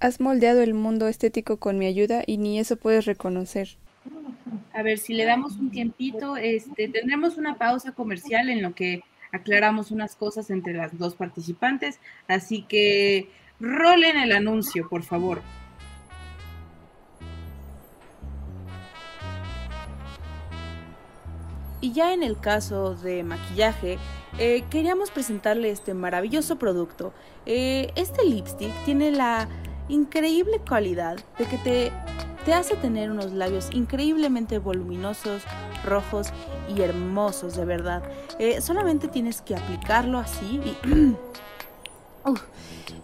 Has 0.00 0.20
moldeado 0.20 0.60
el 0.60 0.74
mundo 0.74 1.08
estético 1.08 1.56
con 1.56 1.78
mi 1.78 1.86
ayuda 1.86 2.22
y 2.26 2.36
ni 2.36 2.58
eso 2.58 2.76
puedes 2.76 3.06
reconocer. 3.06 3.78
A 4.72 4.82
ver, 4.82 4.98
si 4.98 5.14
le 5.14 5.24
damos 5.24 5.56
un 5.56 5.70
tiempito, 5.70 6.36
este, 6.36 6.88
tendremos 6.88 7.36
una 7.36 7.56
pausa 7.56 7.92
comercial 7.92 8.48
en 8.48 8.62
lo 8.62 8.74
que 8.74 9.02
aclaramos 9.32 9.90
unas 9.90 10.16
cosas 10.16 10.50
entre 10.50 10.74
las 10.74 10.96
dos 10.98 11.14
participantes, 11.14 12.00
así 12.26 12.62
que 12.62 13.30
rolen 13.60 14.16
el 14.16 14.32
anuncio, 14.32 14.88
por 14.88 15.02
favor. 15.02 15.42
Y 21.82 21.92
ya 21.92 22.12
en 22.12 22.22
el 22.22 22.38
caso 22.38 22.94
de 22.94 23.22
maquillaje, 23.22 23.98
eh, 24.38 24.64
queríamos 24.70 25.10
presentarle 25.10 25.70
este 25.70 25.94
maravilloso 25.94 26.58
producto. 26.58 27.14
Eh, 27.46 27.90
este 27.96 28.24
lipstick 28.24 28.72
tiene 28.84 29.10
la 29.10 29.48
increíble 29.88 30.60
cualidad 30.66 31.18
de 31.38 31.44
que 31.46 31.56
te, 31.58 31.92
te 32.44 32.54
hace 32.54 32.76
tener 32.76 33.10
unos 33.10 33.32
labios 33.32 33.68
increíblemente 33.72 34.58
voluminosos, 34.58 35.42
rojos 35.84 36.28
y 36.74 36.80
hermosos, 36.82 37.56
de 37.56 37.64
verdad. 37.64 38.02
Eh, 38.38 38.60
solamente 38.60 39.08
tienes 39.08 39.40
que 39.40 39.56
aplicarlo 39.56 40.18
así 40.18 40.60
y... 40.64 40.76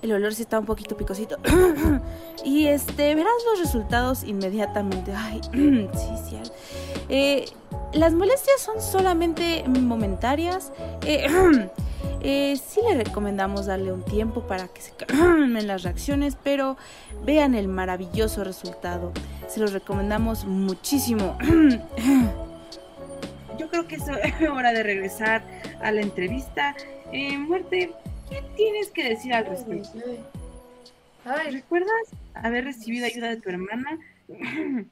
el 0.03 0.13
olor 0.13 0.35
sí 0.35 0.43
está 0.43 0.59
un 0.59 0.67
poquito 0.67 0.97
picosito. 0.97 1.39
y 2.45 2.67
este, 2.67 3.15
verás 3.15 3.33
los 3.51 3.61
resultados 3.61 4.25
inmediatamente. 4.25 5.13
Ay, 5.15 5.41
sí, 5.53 6.11
sí. 6.29 6.37
Eh, 7.09 7.47
las 7.93 8.13
molestias 8.15 8.61
son 8.61 8.81
solamente 8.81 9.65
momentarias. 9.69 10.73
Eh, 11.03 11.27
eh, 12.29 12.57
sí 12.57 12.81
le 12.83 13.05
recomendamos 13.05 13.67
darle 13.67 13.93
un 13.93 14.05
tiempo 14.05 14.49
para 14.49 14.67
que 14.67 14.81
se 14.81 14.91
calmen 15.07 15.69
las 15.69 15.85
reacciones, 15.85 16.37
pero 16.43 16.77
vean 17.25 17.55
el 17.55 17.69
maravilloso 17.69 18.43
resultado. 18.43 19.13
Se 19.47 19.61
los 19.61 19.73
recomendamos 19.73 20.45
muchísimo. 20.45 21.39
Yo 23.59 23.71
creo 23.71 23.87
que 23.87 23.95
es 23.95 24.03
hora 24.51 24.73
de 24.73 24.83
regresar 24.83 25.45
a 25.81 25.93
la 25.93 26.01
entrevista. 26.01 26.75
Eh, 27.13 27.39
muerte, 27.39 27.93
¿qué 28.29 28.43
tienes 28.57 28.91
que 28.91 29.09
decir 29.09 29.33
al 29.33 29.47
respecto? 29.47 29.93
¿Recuerdas 31.49 32.09
haber 32.35 32.65
recibido 32.65 33.07
ayuda 33.07 33.29
de 33.29 33.37
tu 33.37 33.51
hermana? 33.51 34.01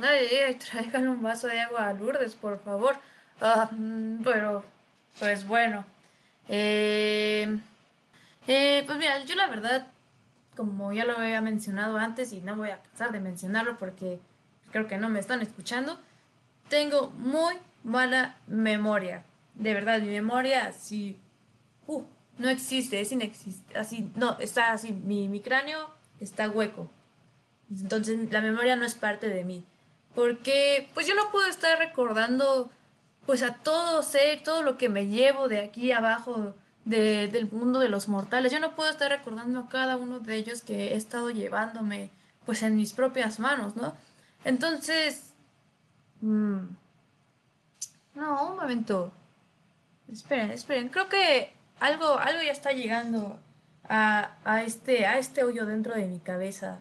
Ay, 0.00 0.54
traigan 0.54 1.06
un 1.06 1.22
vaso 1.22 1.48
de 1.48 1.60
agua 1.60 1.88
a 1.88 1.92
Lourdes, 1.92 2.34
por 2.34 2.58
favor. 2.60 2.96
Ah, 3.42 3.68
mm, 3.70 4.22
pero, 4.24 4.64
pues 5.18 5.46
bueno. 5.46 5.91
Eh, 6.48 7.58
eh, 8.46 8.82
pues 8.86 8.98
mira, 8.98 9.24
yo 9.24 9.34
la 9.34 9.46
verdad, 9.46 9.86
como 10.56 10.92
ya 10.92 11.04
lo 11.04 11.18
había 11.18 11.40
mencionado 11.40 11.98
antes 11.98 12.32
y 12.32 12.40
no 12.40 12.56
voy 12.56 12.70
a 12.70 12.82
cansar 12.82 13.12
de 13.12 13.20
mencionarlo 13.20 13.78
porque 13.78 14.20
creo 14.70 14.88
que 14.88 14.98
no 14.98 15.08
me 15.08 15.20
están 15.20 15.42
escuchando, 15.42 15.98
tengo 16.68 17.10
muy 17.10 17.54
mala 17.84 18.36
memoria. 18.46 19.24
De 19.54 19.74
verdad, 19.74 20.00
mi 20.00 20.08
memoria 20.08 20.66
así, 20.66 21.18
uh, 21.86 22.02
no 22.38 22.48
existe, 22.48 23.00
es 23.00 23.12
inexistente, 23.12 23.78
así, 23.78 24.10
no, 24.16 24.38
está 24.38 24.72
así, 24.72 24.92
mi, 24.92 25.28
mi 25.28 25.40
cráneo 25.40 25.90
está 26.20 26.48
hueco. 26.48 26.90
Entonces 27.70 28.30
la 28.30 28.40
memoria 28.40 28.76
no 28.76 28.84
es 28.84 28.94
parte 28.94 29.28
de 29.28 29.44
mí 29.44 29.64
porque 30.14 30.88
pues 30.94 31.06
yo 31.06 31.14
no 31.14 31.30
puedo 31.30 31.46
estar 31.46 31.78
recordando 31.78 32.70
pues 33.26 33.42
a 33.42 33.54
todo 33.54 34.02
ser, 34.02 34.42
todo 34.42 34.62
lo 34.62 34.76
que 34.78 34.88
me 34.88 35.06
llevo 35.06 35.48
de 35.48 35.60
aquí 35.60 35.92
abajo 35.92 36.54
del 36.84 37.48
mundo 37.50 37.78
de 37.78 37.88
los 37.88 38.08
mortales. 38.08 38.50
Yo 38.50 38.58
no 38.58 38.74
puedo 38.74 38.90
estar 38.90 39.10
recordando 39.10 39.60
a 39.60 39.68
cada 39.68 39.96
uno 39.96 40.18
de 40.20 40.36
ellos 40.36 40.62
que 40.62 40.88
he 40.88 40.96
estado 40.96 41.30
llevándome 41.30 42.10
pues 42.44 42.62
en 42.62 42.76
mis 42.76 42.92
propias 42.92 43.38
manos, 43.38 43.76
¿no? 43.76 43.94
Entonces... 44.44 45.32
Mm, 46.20 46.66
no, 48.14 48.50
un 48.50 48.56
momento. 48.56 49.12
Esperen, 50.12 50.50
esperen. 50.50 50.88
Creo 50.88 51.08
que 51.08 51.52
algo, 51.80 52.18
algo 52.18 52.42
ya 52.42 52.52
está 52.52 52.72
llegando 52.72 53.38
a, 53.88 54.32
a, 54.44 54.62
este, 54.64 55.06
a 55.06 55.18
este 55.18 55.44
hoyo 55.44 55.66
dentro 55.66 55.94
de 55.94 56.06
mi 56.06 56.18
cabeza. 56.18 56.80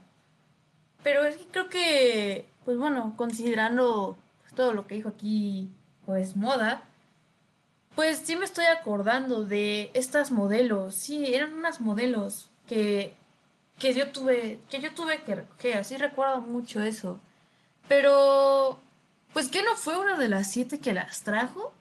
Pero 1.04 1.24
es 1.26 1.38
que 1.38 1.46
creo 1.46 1.70
que 1.70 2.52
pues 2.66 2.78
bueno, 2.78 3.14
considerando 3.18 4.18
todo 4.56 4.74
lo 4.74 4.86
que 4.88 4.96
dijo 4.96 5.10
aquí, 5.10 5.70
pues 6.12 6.36
moda, 6.36 6.84
pues 7.96 8.22
sí 8.26 8.36
me 8.36 8.44
estoy 8.44 8.66
acordando 8.66 9.46
de 9.46 9.92
estas 9.94 10.30
modelos, 10.30 10.94
sí, 10.94 11.34
eran 11.34 11.54
unas 11.54 11.80
modelos 11.80 12.50
que, 12.68 13.16
que 13.80 13.94
yo 13.94 14.12
tuve, 14.12 14.60
que 14.70 14.82
yo 14.82 14.94
tuve 14.94 15.22
que 15.22 15.36
recoger, 15.36 15.78
así 15.78 15.96
recuerdo 15.96 16.42
mucho 16.42 16.82
eso. 16.84 17.18
Pero, 17.88 18.78
pues 19.32 19.48
que 19.48 19.64
no 19.64 19.78
fue 19.78 19.98
una 19.98 20.18
de 20.18 20.28
las 20.28 20.52
siete 20.52 20.82
que 20.82 20.94
las 20.94 21.22
trajo. 21.24 21.74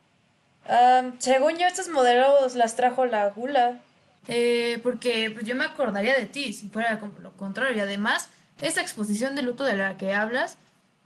según 1.18 1.56
yo, 1.58 1.66
estas 1.66 1.88
modelos 1.88 2.54
las 2.54 2.76
trajo 2.76 3.06
la 3.06 3.30
gula. 3.30 3.80
Eh, 4.28 4.78
porque 4.84 5.32
pues, 5.32 5.44
yo 5.44 5.56
me 5.56 5.64
acordaría 5.64 6.16
de 6.16 6.26
ti 6.26 6.52
si 6.52 6.68
fuera 6.68 7.00
lo 7.20 7.32
contrario. 7.32 7.76
Y 7.76 7.80
además, 7.80 8.28
esa 8.62 8.80
exposición 8.80 9.34
de 9.34 9.42
luto 9.42 9.64
de 9.64 9.76
la 9.76 9.96
que 9.96 10.14
hablas, 10.14 10.56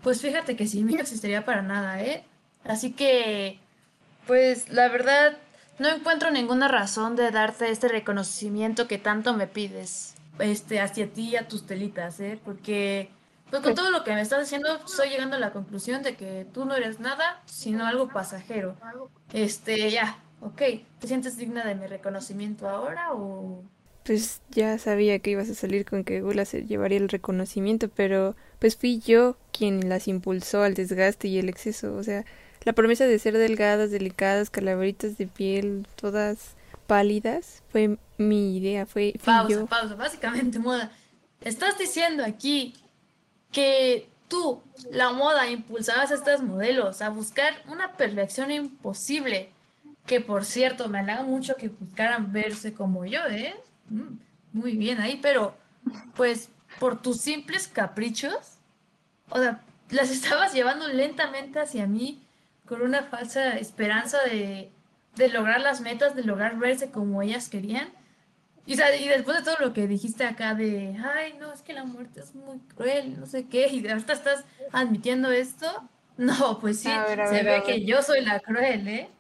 pues 0.03 0.21
fíjate 0.21 0.57
que 0.57 0.67
sí, 0.67 0.83
no 0.83 1.01
existiría 1.01 1.47
para 1.47 1.63
nada, 1.63 2.03
¿eh? 2.03 2.25
Así 2.64 2.92
que, 2.92 3.59
pues 4.27 4.68
la 4.70 4.88
verdad, 4.88 5.37
no 5.79 5.88
encuentro 5.88 6.31
ninguna 6.31 6.68
razón 6.68 7.16
de 7.16 7.31
darte 7.31 7.70
este 7.70 7.88
reconocimiento 7.88 8.88
que 8.88 8.98
tanto 8.98 9.35
me 9.35 9.46
pides, 9.46 10.14
este, 10.38 10.81
hacia 10.81 11.09
ti 11.09 11.31
y 11.31 11.37
a 11.37 11.48
tus 11.48 11.66
telitas, 11.66 12.20
¿eh? 12.20 12.38
Porque, 12.44 13.11
pues 13.50 13.62
con 13.62 13.74
todo 13.74 13.90
lo 13.90 14.05
que 14.05 14.14
me 14.14 14.20
estás 14.20 14.40
diciendo, 14.40 14.81
estoy 14.87 15.11
llegando 15.11 15.37
a 15.37 15.40
la 15.40 15.53
conclusión 15.53 16.03
de 16.03 16.16
que 16.16 16.46
tú 16.53 16.64
no 16.64 16.74
eres 16.74 17.00
nada, 17.00 17.42
sino 17.46 17.87
algo 17.87 18.09
pasajero. 18.09 18.77
Este, 19.33 19.90
ya, 19.90 20.18
ok, 20.40 20.62
¿te 21.00 21.07
sientes 21.07 21.37
digna 21.37 21.64
de 21.64 21.74
mi 21.74 21.87
reconocimiento 21.87 22.68
ahora 22.68 23.12
o...? 23.12 23.62
Pues 24.05 24.42
ya 24.50 24.77
sabía 24.77 25.18
que 25.20 25.31
ibas 25.31 25.48
a 25.48 25.55
salir 25.55 25.87
con 25.87 26.05
que 26.05 26.20
Gula 26.20 26.44
se 26.44 26.66
llevaría 26.66 26.98
el 26.98 27.09
reconocimiento, 27.09 27.88
pero 27.88 28.37
pues 28.59 28.77
fui 28.77 29.00
yo 29.00 29.38
quien 29.50 29.88
las 29.88 30.09
impulsó 30.09 30.62
al 30.62 30.74
desgaste 30.74 31.29
y 31.29 31.38
el 31.38 31.48
exceso. 31.48 31.94
O 31.94 32.03
sea, 32.03 32.27
la 32.64 32.72
promesa 32.72 33.07
de 33.07 33.18
ser 33.18 33.37
delgadas, 33.37 33.90
delicadas, 33.90 34.50
calaveritas 34.50 35.18
de 35.18 35.27
piel, 35.27 35.87
todas 35.96 36.57
pálidas, 36.87 37.62
fue 37.70 37.98
mi 38.18 38.57
idea, 38.57 38.87
fue 38.87 39.14
pausa, 39.24 39.66
Pausa, 39.66 39.94
básicamente, 39.94 40.59
moda. 40.59 40.90
Estás 41.40 41.79
diciendo 41.79 42.24
aquí 42.24 42.74
que 43.53 44.09
tú, 44.29 44.62
la 44.90 45.12
moda, 45.12 45.50
impulsabas 45.50 46.11
a 46.11 46.14
estos 46.14 46.42
modelos 46.42 47.03
a 47.03 47.11
buscar 47.11 47.62
una 47.68 47.92
perfección 47.92 48.50
imposible. 48.50 49.50
Que 50.07 50.20
por 50.20 50.44
cierto, 50.44 50.88
me 50.88 50.98
halaga 50.98 51.22
mucho 51.22 51.57
que 51.57 51.68
buscaran 51.68 52.31
verse 52.33 52.74
como 52.74 53.07
yo, 53.07 53.20
¿eh? 53.31 53.55
Mm, 53.88 54.18
muy 54.53 54.77
bien 54.77 55.00
ahí, 55.00 55.18
pero 55.22 55.57
pues 56.14 56.50
por 56.79 57.00
tus 57.00 57.20
simples 57.20 57.68
caprichos, 57.68 58.59
o 59.31 59.38
sea, 59.38 59.62
las 59.90 60.11
estabas 60.11 60.53
llevando 60.53 60.88
lentamente 60.88 61.61
hacia 61.61 61.87
mí 61.87 62.24
con 62.66 62.83
una 62.83 63.03
falsa 63.05 63.57
esperanza 63.59 64.22
de, 64.24 64.70
de 65.16 65.29
lograr 65.29 65.61
las 65.61 65.81
metas, 65.81 66.14
de 66.14 66.24
lograr 66.24 66.59
verse 66.59 66.90
como 66.90 67.22
ellas 67.22 67.48
querían. 67.48 67.88
Y, 68.66 68.74
y 68.74 69.09
después 69.09 69.38
de 69.38 69.44
todo 69.44 69.57
lo 69.61 69.72
que 69.74 69.87
dijiste 69.87 70.24
acá 70.24 70.55
de, 70.55 70.96
ay, 71.14 71.35
no, 71.38 71.53
es 71.53 71.61
que 71.62 71.74
la 71.74 71.85
muerte 71.85 72.20
es 72.20 72.35
muy 72.35 72.59
cruel, 72.74 73.20
no 73.20 73.27
sé 73.27 73.46
qué, 73.46 73.68
y 73.68 73.87
ahorita 73.87 74.14
estás 74.14 74.44
admitiendo 74.72 75.31
esto, 75.31 75.66
no, 76.16 76.59
pues 76.61 76.81
sí, 76.81 76.90
se 77.29 77.42
ve 77.42 77.62
que 77.66 77.85
yo 77.85 78.00
soy 78.03 78.22
la 78.22 78.40
cruel, 78.40 78.88
¿eh? 78.88 79.11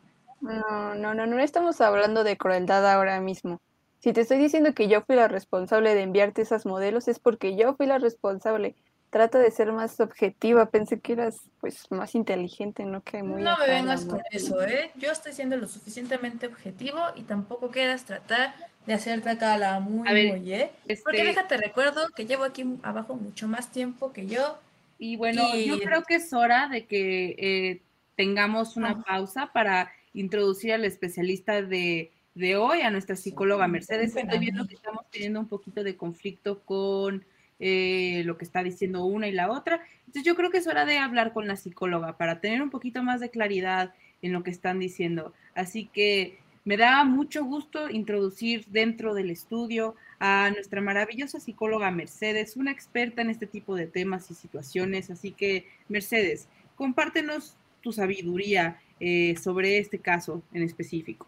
No, 0.40 0.94
no, 0.94 1.14
no, 1.14 1.26
no 1.26 1.38
estamos 1.40 1.80
hablando 1.80 2.24
de 2.24 2.36
crueldad 2.36 2.90
ahora 2.90 3.20
mismo. 3.20 3.60
Si 3.98 4.12
te 4.12 4.20
estoy 4.22 4.38
diciendo 4.38 4.74
que 4.74 4.88
yo 4.88 5.02
fui 5.02 5.16
la 5.16 5.28
responsable 5.28 5.94
de 5.94 6.02
enviarte 6.02 6.42
esas 6.42 6.66
modelos, 6.66 7.08
es 7.08 7.18
porque 7.18 7.56
yo 7.56 7.74
fui 7.74 7.86
la 7.86 7.98
responsable. 7.98 8.76
Trata 9.14 9.38
de 9.38 9.48
ser 9.52 9.70
más 9.70 10.00
objetiva. 10.00 10.70
Pensé 10.70 10.98
que 10.98 11.12
eras 11.12 11.38
pues 11.60 11.88
más 11.92 12.16
inteligente, 12.16 12.84
no 12.84 13.00
que 13.04 13.22
muy. 13.22 13.44
No 13.44 13.56
me 13.58 13.68
vengas 13.68 14.06
con 14.06 14.20
eso, 14.32 14.60
¿eh? 14.64 14.90
Yo 14.96 15.12
estoy 15.12 15.32
siendo 15.32 15.56
lo 15.56 15.68
suficientemente 15.68 16.48
objetivo 16.48 16.98
y 17.14 17.22
tampoco 17.22 17.70
quieras 17.70 18.04
tratar 18.06 18.56
de 18.84 18.92
hacerte 18.92 19.30
acá 19.30 19.56
la 19.56 19.78
muy, 19.78 20.08
muy, 20.08 20.52
¿eh? 20.52 20.72
Porque 20.82 21.18
este 21.18 21.24
déjate 21.26 21.58
recuerdo 21.58 22.08
que 22.16 22.26
llevo 22.26 22.42
aquí 22.42 22.66
abajo 22.82 23.14
mucho 23.14 23.46
más 23.46 23.70
tiempo 23.70 24.12
que 24.12 24.26
yo. 24.26 24.58
Y 24.98 25.14
bueno, 25.14 25.44
yo 25.54 25.78
creo 25.78 26.02
que 26.02 26.16
es 26.16 26.32
hora 26.32 26.66
de 26.66 26.84
que 26.86 27.36
eh, 27.38 27.82
tengamos 28.16 28.76
una 28.76 29.00
pausa 29.04 29.52
para 29.52 29.92
introducir 30.12 30.72
al 30.72 30.84
especialista 30.84 31.62
de, 31.62 32.10
de 32.34 32.56
hoy, 32.56 32.80
a 32.80 32.90
nuestra 32.90 33.14
psicóloga 33.14 33.68
Mercedes. 33.68 34.16
Estoy 34.16 34.40
viendo 34.40 34.66
que 34.66 34.74
estamos 34.74 35.08
teniendo 35.12 35.38
un 35.38 35.46
poquito 35.46 35.84
de 35.84 35.96
conflicto 35.96 36.64
con 36.64 37.24
eh, 37.60 38.22
lo 38.24 38.36
que 38.36 38.44
está 38.44 38.62
diciendo 38.62 39.04
una 39.04 39.28
y 39.28 39.32
la 39.32 39.50
otra. 39.50 39.80
Entonces 40.00 40.24
yo 40.24 40.34
creo 40.34 40.50
que 40.50 40.58
es 40.58 40.66
hora 40.66 40.84
de 40.84 40.98
hablar 40.98 41.32
con 41.32 41.46
la 41.46 41.56
psicóloga 41.56 42.16
para 42.16 42.40
tener 42.40 42.62
un 42.62 42.70
poquito 42.70 43.02
más 43.02 43.20
de 43.20 43.30
claridad 43.30 43.94
en 44.22 44.32
lo 44.32 44.42
que 44.42 44.50
están 44.50 44.78
diciendo. 44.78 45.32
Así 45.54 45.86
que 45.92 46.38
me 46.64 46.76
da 46.76 47.04
mucho 47.04 47.44
gusto 47.44 47.90
introducir 47.90 48.64
dentro 48.66 49.14
del 49.14 49.30
estudio 49.30 49.96
a 50.18 50.50
nuestra 50.50 50.80
maravillosa 50.80 51.38
psicóloga 51.38 51.90
Mercedes, 51.90 52.56
una 52.56 52.70
experta 52.70 53.20
en 53.20 53.28
este 53.28 53.46
tipo 53.46 53.76
de 53.76 53.86
temas 53.86 54.30
y 54.30 54.34
situaciones. 54.34 55.10
Así 55.10 55.32
que, 55.32 55.66
Mercedes, 55.88 56.48
compártenos 56.74 57.56
tu 57.82 57.92
sabiduría 57.92 58.80
eh, 58.98 59.36
sobre 59.36 59.76
este 59.76 59.98
caso 59.98 60.42
en 60.54 60.62
específico. 60.62 61.26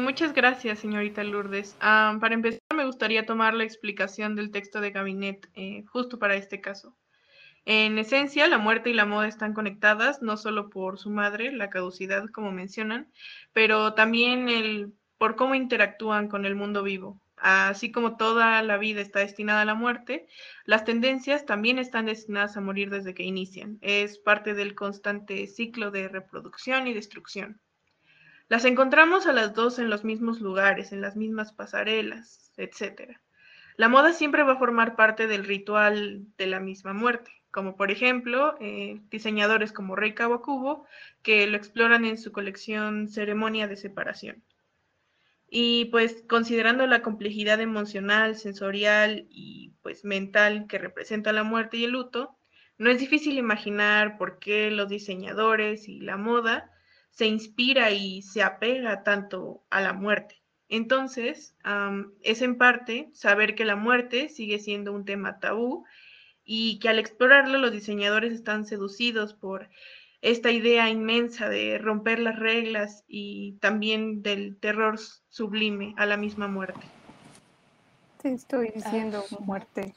Muchas 0.00 0.32
gracias, 0.32 0.78
señorita 0.78 1.22
Lourdes. 1.24 1.76
Ah, 1.80 2.16
para 2.20 2.34
empezar, 2.34 2.60
me 2.74 2.86
gustaría 2.86 3.26
tomar 3.26 3.54
la 3.54 3.64
explicación 3.64 4.34
del 4.34 4.50
texto 4.50 4.80
de 4.80 4.90
Gabinet 4.90 5.48
eh, 5.54 5.84
justo 5.86 6.18
para 6.18 6.36
este 6.36 6.60
caso. 6.60 6.96
En 7.66 7.98
esencia, 7.98 8.48
la 8.48 8.58
muerte 8.58 8.90
y 8.90 8.94
la 8.94 9.06
moda 9.06 9.28
están 9.28 9.54
conectadas, 9.54 10.22
no 10.22 10.36
solo 10.36 10.70
por 10.70 10.98
su 10.98 11.10
madre, 11.10 11.52
la 11.52 11.70
caducidad, 11.70 12.26
como 12.30 12.50
mencionan, 12.52 13.10
pero 13.52 13.94
también 13.94 14.48
el, 14.48 14.92
por 15.18 15.36
cómo 15.36 15.54
interactúan 15.54 16.28
con 16.28 16.44
el 16.46 16.54
mundo 16.54 16.82
vivo. 16.82 17.20
Así 17.36 17.92
como 17.92 18.16
toda 18.16 18.62
la 18.62 18.78
vida 18.78 19.00
está 19.00 19.20
destinada 19.20 19.62
a 19.62 19.66
la 19.66 19.74
muerte, 19.74 20.26
las 20.64 20.84
tendencias 20.84 21.46
también 21.46 21.78
están 21.78 22.06
destinadas 22.06 22.56
a 22.56 22.60
morir 22.60 22.90
desde 22.90 23.14
que 23.14 23.22
inician. 23.22 23.78
Es 23.82 24.18
parte 24.18 24.54
del 24.54 24.74
constante 24.74 25.46
ciclo 25.46 25.90
de 25.90 26.08
reproducción 26.08 26.86
y 26.86 26.94
destrucción. 26.94 27.60
Las 28.48 28.64
encontramos 28.64 29.26
a 29.26 29.32
las 29.32 29.54
dos 29.54 29.78
en 29.78 29.90
los 29.90 30.04
mismos 30.04 30.40
lugares, 30.40 30.92
en 30.92 31.00
las 31.00 31.16
mismas 31.16 31.52
pasarelas, 31.52 32.52
etc. 32.56 33.18
La 33.76 33.88
moda 33.88 34.12
siempre 34.12 34.42
va 34.42 34.52
a 34.52 34.58
formar 34.58 34.96
parte 34.96 35.26
del 35.26 35.44
ritual 35.44 36.26
de 36.36 36.46
la 36.46 36.60
misma 36.60 36.92
muerte 36.92 37.32
como 37.54 37.76
por 37.76 37.92
ejemplo 37.92 38.56
eh, 38.60 39.00
diseñadores 39.10 39.70
como 39.72 39.94
Rei 39.94 40.12
Kawakubo, 40.12 40.86
que 41.22 41.46
lo 41.46 41.56
exploran 41.56 42.04
en 42.04 42.18
su 42.18 42.32
colección 42.32 43.08
Ceremonia 43.08 43.68
de 43.68 43.76
Separación. 43.76 44.42
Y 45.48 45.84
pues 45.86 46.24
considerando 46.28 46.84
la 46.88 47.00
complejidad 47.00 47.60
emocional, 47.60 48.34
sensorial 48.34 49.28
y 49.30 49.72
pues 49.82 50.04
mental 50.04 50.66
que 50.66 50.78
representa 50.78 51.32
la 51.32 51.44
muerte 51.44 51.76
y 51.76 51.84
el 51.84 51.92
luto, 51.92 52.36
no 52.76 52.90
es 52.90 52.98
difícil 52.98 53.38
imaginar 53.38 54.18
por 54.18 54.40
qué 54.40 54.72
los 54.72 54.88
diseñadores 54.88 55.88
y 55.88 56.00
la 56.00 56.16
moda 56.16 56.72
se 57.14 57.26
inspira 57.26 57.92
y 57.92 58.22
se 58.22 58.42
apega 58.42 59.02
tanto 59.02 59.62
a 59.70 59.80
la 59.80 59.92
muerte. 59.92 60.42
Entonces, 60.68 61.54
es 62.22 62.42
en 62.42 62.58
parte 62.58 63.08
saber 63.12 63.54
que 63.54 63.64
la 63.64 63.76
muerte 63.76 64.28
sigue 64.28 64.58
siendo 64.58 64.92
un 64.92 65.04
tema 65.04 65.38
tabú 65.38 65.84
y 66.44 66.78
que 66.80 66.88
al 66.88 66.98
explorarlo 66.98 67.58
los 67.58 67.72
diseñadores 67.72 68.32
están 68.32 68.66
seducidos 68.66 69.34
por 69.34 69.68
esta 70.22 70.50
idea 70.50 70.88
inmensa 70.90 71.48
de 71.48 71.78
romper 71.78 72.18
las 72.18 72.38
reglas 72.38 73.04
y 73.06 73.52
también 73.60 74.22
del 74.22 74.56
terror 74.56 74.98
sublime 75.28 75.94
a 75.96 76.06
la 76.06 76.16
misma 76.16 76.48
muerte. 76.48 76.80
Te 78.20 78.32
estoy 78.32 78.70
diciendo 78.70 79.22
muerte. 79.40 79.94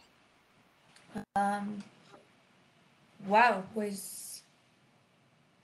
wow, 3.26 3.64
pues 3.74 4.44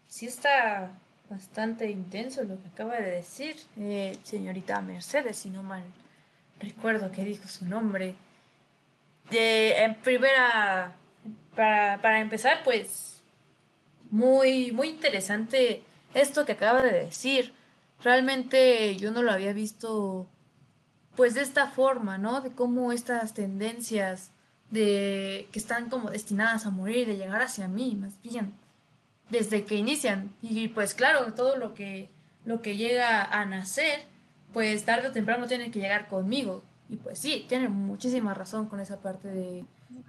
sí 0.08 0.26
está 0.26 0.89
bastante 1.29 1.89
intenso 1.89 2.43
lo 2.43 2.62
que 2.62 2.67
acaba 2.67 2.97
de 2.97 3.12
decir, 3.12 3.55
eh, 3.77 4.17
señorita 4.23 4.81
Mercedes, 4.81 5.38
si 5.38 5.49
no 5.49 5.63
mal 5.63 5.83
recuerdo 6.59 7.12
que 7.12 7.25
dijo 7.25 7.47
su 7.47 7.65
nombre 7.65 8.15
en 9.29 9.95
primera, 9.95 10.95
para, 11.55 12.01
para, 12.01 12.19
empezar, 12.19 12.62
pues 12.63 13.21
muy, 14.12 14.71
muy 14.71 14.89
interesante 14.89 15.83
esto 16.13 16.45
que 16.45 16.51
acaba 16.53 16.81
de 16.81 17.05
decir. 17.05 17.53
Realmente 18.03 18.95
yo 18.97 19.12
no 19.12 19.23
lo 19.23 19.31
había 19.31 19.53
visto 19.53 20.27
pues 21.15 21.36
de 21.36 21.41
esta 21.41 21.67
forma, 21.67 22.17
¿no? 22.17 22.41
De 22.41 22.51
cómo 22.51 22.91
estas 22.91 23.33
tendencias 23.33 24.31
de 24.71 25.47
que 25.51 25.59
están 25.59 25.89
como 25.89 26.09
destinadas 26.09 26.65
a 26.65 26.71
morir, 26.71 27.07
de 27.07 27.17
llegar 27.17 27.41
hacia 27.41 27.67
mí, 27.67 27.95
más 27.95 28.19
bien, 28.23 28.53
desde 29.29 29.65
que 29.65 29.75
inician. 29.75 30.33
Y 30.41 30.67
pues 30.69 30.93
claro, 30.93 31.33
todo 31.33 31.57
lo 31.57 31.73
que, 31.73 32.09
lo 32.45 32.62
que 32.62 32.77
llega 32.77 33.23
a 33.23 33.45
nacer, 33.45 34.05
pues 34.53 34.86
tarde 34.86 35.07
o 35.07 35.12
temprano 35.12 35.47
tiene 35.47 35.71
que 35.71 35.79
llegar 35.79 36.07
conmigo. 36.07 36.63
Y 36.89 36.97
pues 36.97 37.19
sí, 37.19 37.45
tiene 37.47 37.69
muchísima 37.69 38.33
razón 38.33 38.67
con 38.67 38.79
esa 38.79 38.99
parte 39.01 39.27
de, 39.27 39.65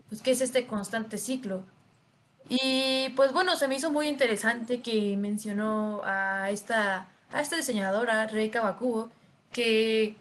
pues, 0.09 0.22
que 0.22 0.33
es 0.33 0.40
este 0.40 0.66
constante 0.66 1.18
ciclo. 1.18 1.64
Y 2.48 3.09
pues 3.16 3.33
bueno, 3.33 3.57
se 3.57 3.68
me 3.68 3.77
hizo 3.77 3.90
muy 3.90 4.07
interesante 4.09 4.83
que 4.83 5.16
mencionó 5.16 6.03
a 6.05 6.50
esta, 6.50 7.09
a 7.33 7.40
esta 7.40 7.57
diseñadora, 7.57 8.27
Rei 8.27 8.50
Kawakubo, 8.50 9.11
que 9.50 10.16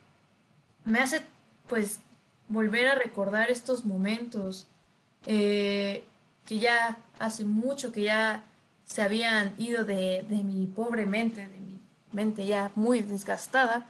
me 0.86 1.00
hace 1.00 1.22
pues 1.68 2.00
volver 2.48 2.88
a 2.88 2.96
recordar 2.96 3.50
estos 3.52 3.86
momentos 3.86 4.68
eh, 5.26 6.04
que 6.46 6.60
ya 6.60 6.98
hace 7.20 7.46
mucho 7.46 7.92
que 7.92 8.04
ya 8.04 8.44
se 8.94 9.02
habían 9.02 9.56
ido 9.58 9.86
de, 9.86 10.24
de 10.30 10.44
mi 10.44 10.68
pobre 10.68 11.08
mente, 11.08 11.48
de 11.48 11.58
mi 11.58 11.80
mente 12.12 12.46
ya 12.46 12.72
muy 12.76 13.02
desgastada, 13.02 13.88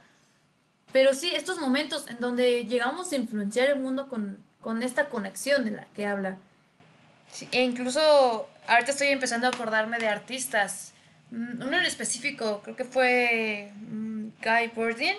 pero 0.94 1.12
sí, 1.12 1.30
estos 1.34 1.58
momentos 1.58 2.06
en 2.08 2.20
donde 2.20 2.64
llegamos 2.64 3.12
a 3.12 3.16
influenciar 3.16 3.68
el 3.68 3.80
mundo 3.80 4.08
con, 4.08 4.82
esta 4.82 5.10
conexión 5.10 5.66
de 5.66 5.72
la 5.72 5.84
que 5.86 6.06
habla. 6.06 6.38
e 7.50 7.62
incluso 7.62 8.48
ahorita 8.66 8.92
estoy 8.92 9.08
empezando 9.08 9.46
a 9.46 9.50
acordarme 9.50 9.98
de 9.98 10.08
artistas. 10.08 10.94
Mm, 11.32 11.62
uno 11.66 11.78
en 11.78 11.84
específico, 11.84 12.62
creo 12.62 12.76
que 12.76 12.84
fue 12.84 13.72
mm, 13.90 14.28
Guy 14.42 14.68
Bordin, 14.74 15.16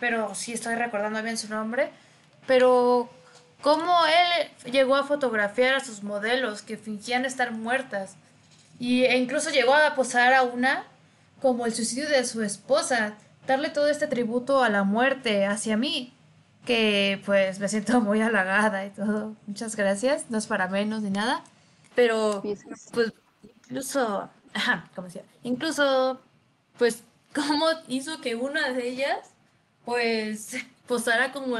pero 0.00 0.34
sí 0.34 0.54
estoy 0.54 0.76
recordando 0.76 1.22
bien 1.22 1.36
su 1.36 1.48
nombre. 1.50 1.90
Pero 2.46 3.10
cómo 3.60 3.92
él 4.06 4.72
llegó 4.72 4.96
a 4.96 5.04
fotografiar 5.04 5.74
a 5.74 5.80
sus 5.80 6.02
modelos 6.02 6.62
que 6.62 6.78
fingían 6.78 7.26
estar 7.26 7.50
muertas. 7.50 8.14
Y, 8.82 9.04
e 9.04 9.16
incluso 9.16 9.50
llegó 9.50 9.74
a 9.74 9.94
posar 9.94 10.34
a 10.34 10.42
una 10.42 10.84
como 11.40 11.66
el 11.66 11.72
suicidio 11.72 12.08
de 12.08 12.24
su 12.24 12.42
esposa 12.42 13.14
darle 13.46 13.70
todo 13.70 13.86
este 13.86 14.08
tributo 14.08 14.60
a 14.60 14.70
la 14.70 14.82
muerte 14.82 15.46
hacia 15.46 15.76
mí, 15.76 16.12
que 16.66 17.22
pues 17.24 17.60
me 17.60 17.68
siento 17.68 18.00
muy 18.00 18.20
halagada 18.20 18.84
y 18.84 18.90
todo. 18.90 19.36
Muchas 19.46 19.76
gracias, 19.76 20.30
no 20.30 20.38
es 20.38 20.48
para 20.48 20.66
menos 20.66 21.02
ni 21.02 21.10
nada, 21.10 21.44
pero 21.94 22.42
pues 22.42 23.14
incluso, 23.44 24.28
ajá, 24.52 24.90
como 24.96 25.06
decía, 25.06 25.22
incluso 25.44 26.20
pues 26.76 27.04
cómo 27.32 27.66
hizo 27.86 28.20
que 28.20 28.34
una 28.34 28.70
de 28.70 28.88
ellas 28.88 29.30
pues 29.84 30.56
posara 30.88 31.30
como 31.30 31.56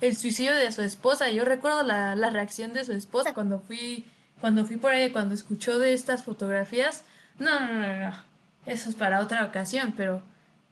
el 0.00 0.16
suicidio 0.16 0.54
de 0.54 0.72
su 0.72 0.80
esposa. 0.80 1.28
Yo 1.28 1.44
recuerdo 1.44 1.82
la, 1.82 2.16
la 2.16 2.30
reacción 2.30 2.72
de 2.72 2.82
su 2.86 2.92
esposa 2.92 3.34
cuando 3.34 3.60
fui 3.60 4.06
cuando 4.42 4.66
fui 4.66 4.76
por 4.76 4.90
ahí, 4.90 5.12
cuando 5.12 5.36
escuchó 5.36 5.78
de 5.78 5.94
estas 5.94 6.24
fotografías. 6.24 7.04
No, 7.38 7.60
no, 7.60 7.76
no, 7.76 8.10
no. 8.10 8.24
Eso 8.66 8.90
es 8.90 8.96
para 8.96 9.20
otra 9.20 9.44
ocasión, 9.44 9.94
pero 9.96 10.20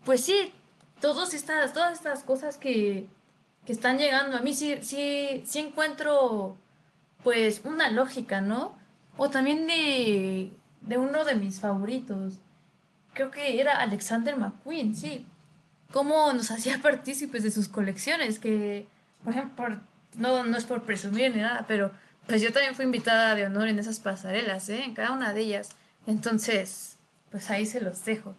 pues 0.05 0.25
sí, 0.25 0.53
todas 1.01 1.35
estas, 1.35 1.73
todas 1.73 1.93
estas 1.93 2.25
cosas 2.25 2.59
que, 2.59 3.07
están 3.67 3.99
llegando, 3.99 4.37
a 4.37 4.41
mí 4.41 4.53
sí, 4.53 4.79
sí, 4.83 5.45
sí 5.47 5.61
encuentro 5.61 6.57
pues 7.23 7.61
una 7.63 7.89
lógica, 7.89 8.41
¿no? 8.41 8.77
O 9.17 9.31
también 9.31 9.69
de, 9.69 10.53
de 10.81 10.99
uno 10.99 11.25
de 11.25 11.37
mis 11.37 11.61
favoritos, 11.61 12.41
creo 13.13 13.31
que 13.31 13.61
era 13.61 13.79
Alexander 13.79 14.37
McQueen, 14.37 14.97
sí. 14.97 15.25
Cómo 15.93 16.33
nos 16.33 16.51
hacía 16.51 16.83
partícipes 16.83 17.45
de 17.45 17.53
sus 17.53 17.69
colecciones, 17.69 18.41
que, 18.41 18.89
por 19.23 19.33
ejemplo, 19.35 19.81
no, 20.17 20.43
no 20.43 20.57
es 20.57 20.65
por 20.65 20.83
presumir 20.83 21.33
ni 21.37 21.43
nada, 21.43 21.65
pero 21.69 21.93
pues 22.27 22.43
yo 22.43 22.53
también 22.53 22.75
fui 22.75 22.85
invitada 22.85 23.35
de 23.35 23.47
honor 23.47 23.69
en 23.69 23.79
esas 23.79 24.01
pasarelas, 24.01 24.69
¿eh? 24.69 24.85
En 24.85 24.95
cada 24.95 25.13
una 25.13 25.33
de 25.33 25.41
ellas. 25.41 25.71
Entonces, 26.07 26.97
pues 27.31 27.51
ahí 27.51 27.67
se 27.67 27.81
los 27.81 28.05
dejo. 28.05 28.35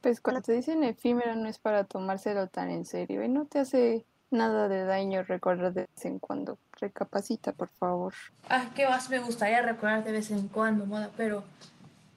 Pues 0.00 0.20
cuando 0.20 0.42
te 0.42 0.52
dicen 0.52 0.84
efímero 0.84 1.34
no 1.34 1.48
es 1.48 1.58
para 1.58 1.84
tomárselo 1.84 2.48
tan 2.48 2.70
en 2.70 2.84
serio 2.84 3.24
y 3.24 3.28
no 3.28 3.46
te 3.46 3.60
hace 3.60 4.04
nada 4.30 4.68
de 4.68 4.84
daño 4.84 5.22
recordar 5.22 5.72
de 5.72 5.82
vez 5.82 6.04
en 6.04 6.18
cuando. 6.18 6.58
Recapacita, 6.80 7.52
por 7.52 7.68
favor. 7.68 8.12
Ah, 8.48 8.66
¿qué 8.74 8.86
más 8.86 9.08
me 9.08 9.20
gustaría 9.20 9.62
recordar 9.62 10.04
de 10.04 10.12
vez 10.12 10.30
en 10.30 10.48
cuando, 10.48 10.84
moda? 10.84 11.10
Pero, 11.16 11.44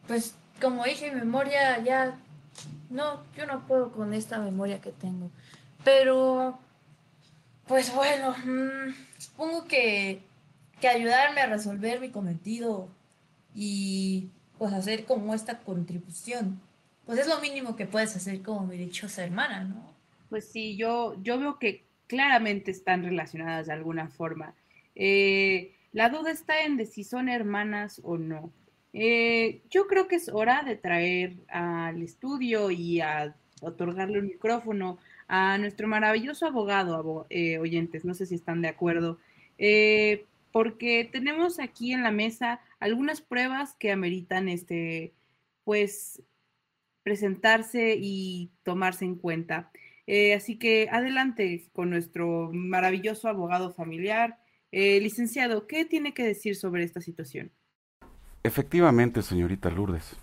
pues, 0.07 0.35
como 0.61 0.83
dije, 0.83 1.11
mi 1.11 1.19
memoria 1.21 1.79
ya... 1.83 2.17
No, 2.89 3.21
yo 3.35 3.45
no 3.45 3.67
puedo 3.67 3.91
con 3.91 4.13
esta 4.13 4.39
memoria 4.39 4.81
que 4.81 4.91
tengo. 4.91 5.29
Pero, 5.83 6.57
pues 7.67 7.93
bueno, 7.93 8.35
mm, 8.43 8.93
supongo 9.19 9.65
que, 9.65 10.23
que 10.81 10.87
ayudarme 10.87 11.41
a 11.41 11.47
resolver 11.47 11.99
mi 11.99 12.09
cometido 12.09 12.89
y 13.53 14.29
pues 14.57 14.73
hacer 14.73 15.05
como 15.05 15.33
esta 15.33 15.59
contribución 15.59 16.59
pues 17.07 17.19
es 17.19 17.27
lo 17.27 17.39
mínimo 17.39 17.77
que 17.77 17.85
puedes 17.85 18.15
hacer 18.17 18.41
como 18.41 18.67
mi 18.67 18.77
dichosa 18.77 19.23
hermana, 19.23 19.63
¿no? 19.63 19.95
Pues 20.29 20.45
sí, 20.45 20.75
yo, 20.75 21.15
yo 21.23 21.39
veo 21.39 21.57
que 21.57 21.85
claramente 22.05 22.69
están 22.69 23.01
relacionadas 23.01 23.67
de 23.67 23.73
alguna 23.73 24.09
forma. 24.09 24.53
Eh, 24.93 25.73
la 25.93 26.09
duda 26.09 26.31
está 26.31 26.65
en 26.65 26.85
si 26.85 27.05
son 27.05 27.29
hermanas 27.29 28.01
o 28.03 28.17
no. 28.17 28.51
Eh, 28.91 29.61
yo 29.69 29.87
creo 29.87 30.09
que 30.09 30.17
es 30.17 30.27
hora 30.27 30.63
de 30.63 30.75
traer 30.75 31.37
al 31.47 32.01
estudio 32.01 32.71
y 32.71 32.99
a 32.99 33.33
otorgarle 33.61 34.19
un 34.19 34.27
micrófono 34.27 34.97
a 35.29 35.57
nuestro 35.57 35.87
maravilloso 35.87 36.45
abogado, 36.45 37.25
eh, 37.29 37.57
oyentes, 37.57 38.03
no 38.03 38.15
sé 38.15 38.25
si 38.25 38.35
están 38.35 38.61
de 38.61 38.67
acuerdo, 38.67 39.17
porque 40.57 41.07
tenemos 41.11 41.59
aquí 41.59 41.93
en 41.93 42.01
la 42.01 42.09
mesa 42.09 42.59
algunas 42.79 43.21
pruebas 43.21 43.75
que 43.75 43.91
ameritan 43.91 44.49
este, 44.49 45.13
pues, 45.63 46.23
presentarse 47.03 47.95
y 47.95 48.49
tomarse 48.63 49.05
en 49.05 49.17
cuenta. 49.17 49.69
Eh, 50.07 50.33
así 50.33 50.57
que 50.57 50.89
adelante 50.91 51.69
con 51.73 51.91
nuestro 51.91 52.49
maravilloso 52.51 53.27
abogado 53.27 53.71
familiar. 53.71 54.39
Eh, 54.71 54.99
licenciado, 54.99 55.67
¿qué 55.67 55.85
tiene 55.85 56.15
que 56.15 56.23
decir 56.23 56.55
sobre 56.55 56.83
esta 56.83 57.01
situación? 57.01 57.51
Efectivamente, 58.41 59.21
señorita 59.21 59.69
Lourdes. 59.69 60.15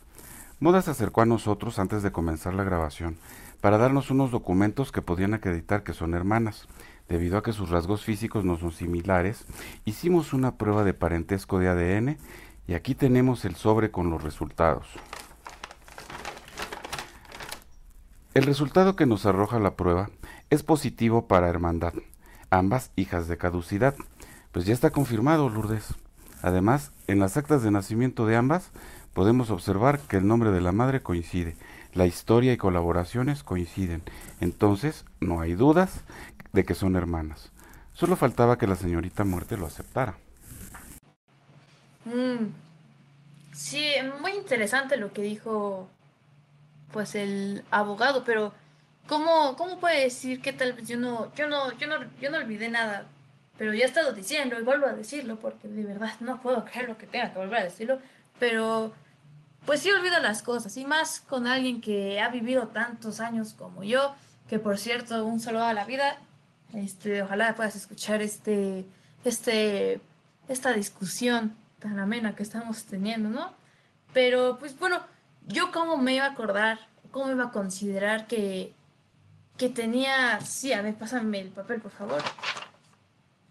Moda 0.58 0.82
se 0.82 0.90
acercó 0.90 1.20
a 1.20 1.26
nosotros 1.26 1.78
antes 1.78 2.02
de 2.02 2.10
comenzar 2.10 2.54
la 2.54 2.64
grabación 2.64 3.18
para 3.60 3.78
darnos 3.78 4.10
unos 4.10 4.32
documentos 4.32 4.90
que 4.90 5.00
podían 5.00 5.32
acreditar 5.32 5.84
que 5.84 5.92
son 5.92 6.12
hermanas. 6.12 6.66
Debido 7.08 7.38
a 7.38 7.42
que 7.42 7.52
sus 7.52 7.70
rasgos 7.70 8.04
físicos 8.04 8.44
no 8.44 8.56
son 8.56 8.72
similares, 8.72 9.46
hicimos 9.84 10.32
una 10.32 10.56
prueba 10.56 10.84
de 10.84 10.94
parentesco 10.94 11.58
de 11.58 11.68
ADN 11.68 12.18
y 12.66 12.74
aquí 12.74 12.94
tenemos 12.94 13.44
el 13.44 13.56
sobre 13.56 13.90
con 13.90 14.10
los 14.10 14.22
resultados. 14.22 14.86
El 18.34 18.44
resultado 18.44 18.96
que 18.96 19.06
nos 19.06 19.26
arroja 19.26 19.60
la 19.60 19.76
prueba 19.76 20.10
es 20.50 20.62
positivo 20.62 21.28
para 21.28 21.48
Hermandad, 21.48 21.92
ambas 22.50 22.90
hijas 22.96 23.28
de 23.28 23.36
caducidad, 23.36 23.94
pues 24.50 24.66
ya 24.66 24.72
está 24.72 24.90
confirmado, 24.90 25.48
Lourdes. 25.48 25.94
Además, 26.42 26.92
en 27.06 27.20
las 27.20 27.36
actas 27.36 27.62
de 27.62 27.70
nacimiento 27.70 28.26
de 28.26 28.36
ambas 28.36 28.70
podemos 29.12 29.50
observar 29.50 30.00
que 30.00 30.16
el 30.16 30.26
nombre 30.26 30.50
de 30.50 30.60
la 30.60 30.72
madre 30.72 31.00
coincide, 31.00 31.56
la 31.92 32.06
historia 32.06 32.52
y 32.52 32.56
colaboraciones 32.56 33.44
coinciden, 33.44 34.02
entonces 34.40 35.04
no 35.20 35.40
hay 35.40 35.54
dudas 35.54 36.02
de 36.54 36.64
que 36.64 36.74
son 36.74 36.96
hermanas. 36.96 37.50
Solo 37.92 38.16
faltaba 38.16 38.56
que 38.56 38.66
la 38.66 38.76
señorita 38.76 39.24
muerte 39.24 39.56
lo 39.56 39.66
aceptara. 39.66 40.16
Mm. 42.04 42.46
Sí, 43.52 43.84
muy 44.20 44.32
interesante 44.32 44.96
lo 44.96 45.12
que 45.12 45.22
dijo 45.22 45.88
pues 46.92 47.14
el 47.16 47.64
abogado, 47.70 48.24
pero 48.24 48.52
¿cómo, 49.08 49.56
cómo 49.56 49.78
puede 49.78 50.04
decir 50.04 50.40
que 50.40 50.52
tal 50.52 50.74
vez 50.74 50.86
yo 50.86 50.96
no, 50.96 51.34
yo 51.34 51.48
no, 51.48 51.72
yo 51.76 51.88
no, 51.88 51.96
yo 52.20 52.30
no 52.30 52.38
olvidé 52.38 52.68
nada? 52.68 53.06
Pero 53.58 53.74
ya 53.74 53.84
he 53.84 53.88
estado 53.88 54.12
diciendo 54.12 54.58
y 54.58 54.64
vuelvo 54.64 54.86
a 54.86 54.92
decirlo 54.92 55.36
porque 55.36 55.68
de 55.68 55.84
verdad 55.84 56.14
no 56.20 56.40
puedo 56.40 56.64
creer 56.64 56.88
lo 56.88 56.98
que 56.98 57.06
tenga 57.06 57.32
que 57.32 57.38
volver 57.38 57.60
a 57.60 57.64
decirlo, 57.64 57.98
pero 58.38 58.92
pues 59.66 59.80
sí 59.80 59.90
olvido 59.90 60.18
las 60.20 60.42
cosas 60.42 60.76
y 60.76 60.84
más 60.84 61.20
con 61.20 61.46
alguien 61.46 61.80
que 61.80 62.20
ha 62.20 62.28
vivido 62.28 62.68
tantos 62.68 63.20
años 63.20 63.54
como 63.54 63.82
yo, 63.82 64.14
que 64.48 64.58
por 64.58 64.78
cierto, 64.78 65.24
un 65.24 65.40
saludo 65.40 65.64
a 65.64 65.74
la 65.74 65.84
vida, 65.84 66.18
este, 66.74 67.22
ojalá 67.22 67.54
puedas 67.54 67.76
escuchar 67.76 68.22
este, 68.22 68.84
este, 69.24 70.00
esta 70.48 70.72
discusión 70.72 71.56
tan 71.78 71.98
amena 71.98 72.34
que 72.34 72.42
estamos 72.42 72.84
teniendo, 72.84 73.28
¿no? 73.30 73.52
Pero 74.12 74.58
pues 74.58 74.78
bueno, 74.78 75.00
yo 75.46 75.70
cómo 75.72 75.96
me 75.96 76.14
iba 76.14 76.24
a 76.24 76.30
acordar, 76.30 76.78
cómo 77.10 77.30
iba 77.30 77.44
a 77.44 77.52
considerar 77.52 78.26
que, 78.26 78.74
que 79.56 79.68
tenía, 79.68 80.40
sí, 80.40 80.72
a 80.72 80.82
ver, 80.82 80.94
pásame 80.94 81.40
el 81.40 81.48
papel, 81.48 81.80
por 81.80 81.92
favor. 81.92 82.22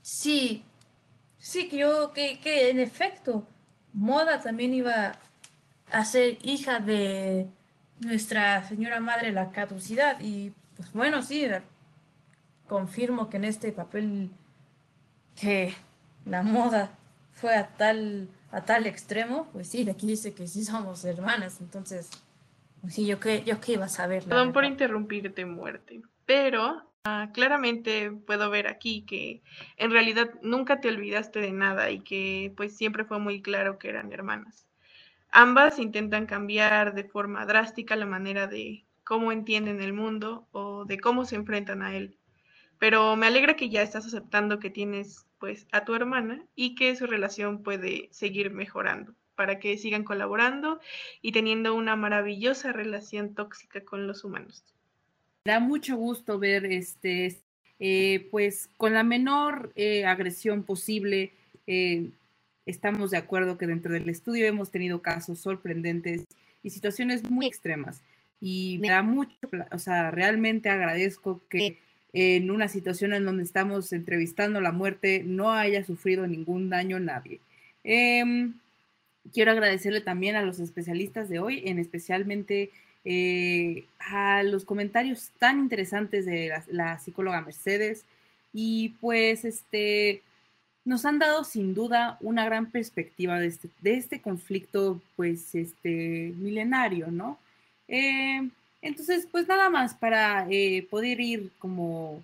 Sí, 0.02 0.64
sí, 1.38 1.70
que 1.70 1.78
yo, 1.78 2.12
que, 2.14 2.40
que 2.40 2.70
en 2.70 2.80
efecto, 2.80 3.48
Moda 3.94 4.42
también 4.42 4.74
iba 4.74 5.14
a 5.92 6.06
ser 6.06 6.40
hija 6.42 6.80
de 6.80 7.48
nuestra 8.00 8.68
señora 8.68 9.00
madre 9.00 9.32
la 9.32 9.52
caducidad. 9.52 10.20
Y 10.20 10.52
pues 10.76 10.92
bueno, 10.94 11.22
sí, 11.22 11.46
confirmo 12.68 13.30
que 13.30 13.38
en 13.38 13.46
este 13.46 13.72
papel 13.72 14.30
que 15.40 15.74
la 16.26 16.44
moda 16.44 16.92
fue 17.34 17.56
a 17.56 17.68
tal 17.68 18.30
a 18.54 18.62
tal 18.62 18.86
extremo, 18.86 19.50
pues 19.52 19.68
sí, 19.68 19.90
aquí 19.90 20.06
dice 20.06 20.34
que 20.36 20.48
sí 20.48 20.64
somos 20.64 21.04
hermanas, 21.06 21.60
entonces, 21.60 22.12
pues 22.82 22.94
sí, 22.94 23.08
yo 23.08 23.20
que, 23.20 23.44
yo 23.44 23.60
que 23.60 23.74
iba 23.74 23.86
a 23.86 23.90
saber. 23.90 24.24
Perdón 24.24 24.54
por 24.54 24.64
interrumpirte, 24.64 25.44
muerte, 25.46 26.04
pero 26.28 26.84
ah, 27.04 27.32
claramente 27.34 28.12
puedo 28.12 28.52
ver 28.52 28.68
aquí 28.68 29.02
que 29.02 29.42
en 29.78 29.90
realidad 29.90 30.30
nunca 30.44 30.80
te 30.82 30.90
olvidaste 30.90 31.40
de 31.40 31.52
nada 31.52 31.90
y 31.90 32.02
que 32.02 32.54
pues 32.56 32.78
siempre 32.78 33.06
fue 33.06 33.18
muy 33.18 33.42
claro 33.42 33.80
que 33.80 33.90
eran 33.90 34.14
hermanas. 34.14 34.68
Ambas 35.32 35.80
intentan 35.80 36.28
cambiar 36.28 36.94
de 36.94 37.06
forma 37.06 37.48
drástica 37.48 37.96
la 37.96 38.06
manera 38.06 38.46
de 38.46 38.86
cómo 39.04 39.32
entienden 39.32 39.82
el 39.82 39.94
mundo 39.94 40.48
o 40.52 40.86
de 40.86 41.00
cómo 41.00 41.26
se 41.26 41.38
enfrentan 41.38 41.82
a 41.82 41.96
él. 41.96 42.20
Pero 42.80 43.16
me 43.16 43.28
alegra 43.28 43.56
que 43.56 43.70
ya 43.70 43.82
estás 43.82 44.06
aceptando 44.06 44.60
que 44.60 44.70
tienes 44.70 45.26
pues 45.40 45.68
a 45.72 45.84
tu 45.84 45.94
hermana 45.94 46.46
y 46.56 46.76
que 46.76 46.96
su 46.96 47.06
relación 47.06 47.64
puede 47.64 48.10
seguir 48.12 48.52
mejorando 48.52 49.14
para 49.36 49.60
que 49.60 49.78
sigan 49.78 50.04
colaborando 50.04 50.80
y 51.22 51.32
teniendo 51.32 51.76
una 51.76 51.96
maravillosa 51.96 52.72
relación 52.72 53.34
tóxica 53.34 53.84
con 53.84 54.08
los 54.08 54.24
humanos. 54.24 54.64
Da 55.46 55.60
mucho 55.60 55.98
gusto 55.98 56.40
ver 56.40 56.66
este, 56.66 57.38
eh, 57.80 58.28
pues 58.32 58.70
con 58.78 58.94
la 58.94 59.04
menor 59.04 59.74
eh, 59.76 60.06
agresión 60.06 60.64
posible. 60.64 61.34
Eh, 61.68 62.12
estamos 62.66 63.12
de 63.12 63.18
acuerdo 63.18 63.58
que 63.58 63.68
dentro 63.68 63.92
del 63.92 64.08
estudio 64.08 64.46
hemos 64.46 64.72
tenido 64.72 65.02
casos 65.02 65.40
sorprendentes 65.40 66.26
y 66.62 66.70
situaciones 66.70 67.30
muy 67.30 67.46
extremas. 67.46 68.02
Y 68.40 68.78
me 68.82 68.90
da 68.90 69.02
mucho, 69.02 69.36
o 69.72 69.80
sea, 69.80 70.12
realmente 70.12 70.70
agradezco 70.70 71.42
que 71.50 71.80
en 72.14 72.52
una 72.52 72.68
situación 72.68 73.14
en 73.14 73.26
donde 73.26 73.44
estamos 73.44 73.92
entrevistando 73.92 74.62
la 74.62 74.72
muerte 74.72 75.24
no 75.26 75.52
haya 75.52 75.84
sufrido 75.84 76.28
ningún 76.28 76.70
daño 76.70 77.00
nadie. 77.00 77.40
Em, 77.84 78.54
quiero 79.34 79.52
agradecerle 79.52 80.02
también 80.02 80.36
a 80.36 80.44
los 80.44 80.60
especialistas 80.60 81.28
de 81.28 81.40
hoy, 81.40 81.64
en 81.66 81.80
especialmente 81.80 82.70
eh, 83.06 83.86
a 84.00 84.44
los 84.44 84.64
comentarios 84.64 85.32
tan 85.40 85.60
interesantes 85.60 86.26
de 86.26 86.54
la, 86.68 87.00
psicóloga 87.00 87.42
Mercedes 87.42 88.06
y 88.54 88.90
pues 89.02 89.44
este 89.44 90.22
nos 90.86 91.06
han 91.06 91.18
dado 91.18 91.44
sin 91.44 91.74
duda 91.74 92.18
una 92.22 92.46
gran 92.46 92.70
perspectiva 92.70 93.40
de 93.40 93.48
este, 93.48 93.70
de 93.82 93.96
este 93.96 94.22
conflicto 94.22 95.02
pues 95.16 95.56
este 95.56 96.34
milenario, 96.38 97.08
¿no? 97.10 97.40
Eh, 97.88 98.50
entonces, 98.84 99.28
pues 99.32 99.48
nada 99.48 99.70
más 99.70 99.94
para 99.96 100.46
eh, 100.52 100.86
poder 100.90 101.22
ir 101.22 101.52
como 101.58 102.22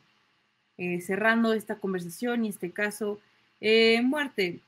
eh, 0.78 1.00
cerrando 1.00 1.54
esta 1.54 1.76
conversación 1.76 2.44
y 2.44 2.50
este 2.50 2.72
caso. 2.72 3.18
Eh, 3.62 4.02
muerte, 4.02 4.60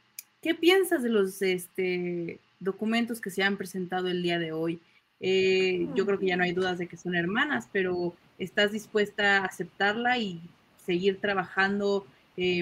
¿qué 0.41 0.56
piensas 0.56 1.04
de 1.04 1.10
los 1.10 1.41
este, 1.41 2.39
documentos 2.62 3.19
que 3.19 3.30
se 3.30 3.43
han 3.43 3.58
presentado 3.58 4.08
el 4.08 4.23
día 4.23 4.39
de 4.39 4.51
hoy? 4.54 4.82
yo 5.23 6.04
creo 6.08 6.17
que 6.17 6.25
ya 6.25 6.36
no 6.36 6.43
hay 6.43 6.51
dudas 6.51 6.80
de 6.80 6.88
que 6.88 6.97
son 6.97 7.13
hermanas, 7.13 7.67
pero 7.71 8.15
¿estás 8.39 8.71
dispuesta 8.71 9.38
a 9.38 9.45
aceptarla 9.45 10.17
y 10.17 10.41
seguir 10.84 11.21
trabajando 11.21 12.08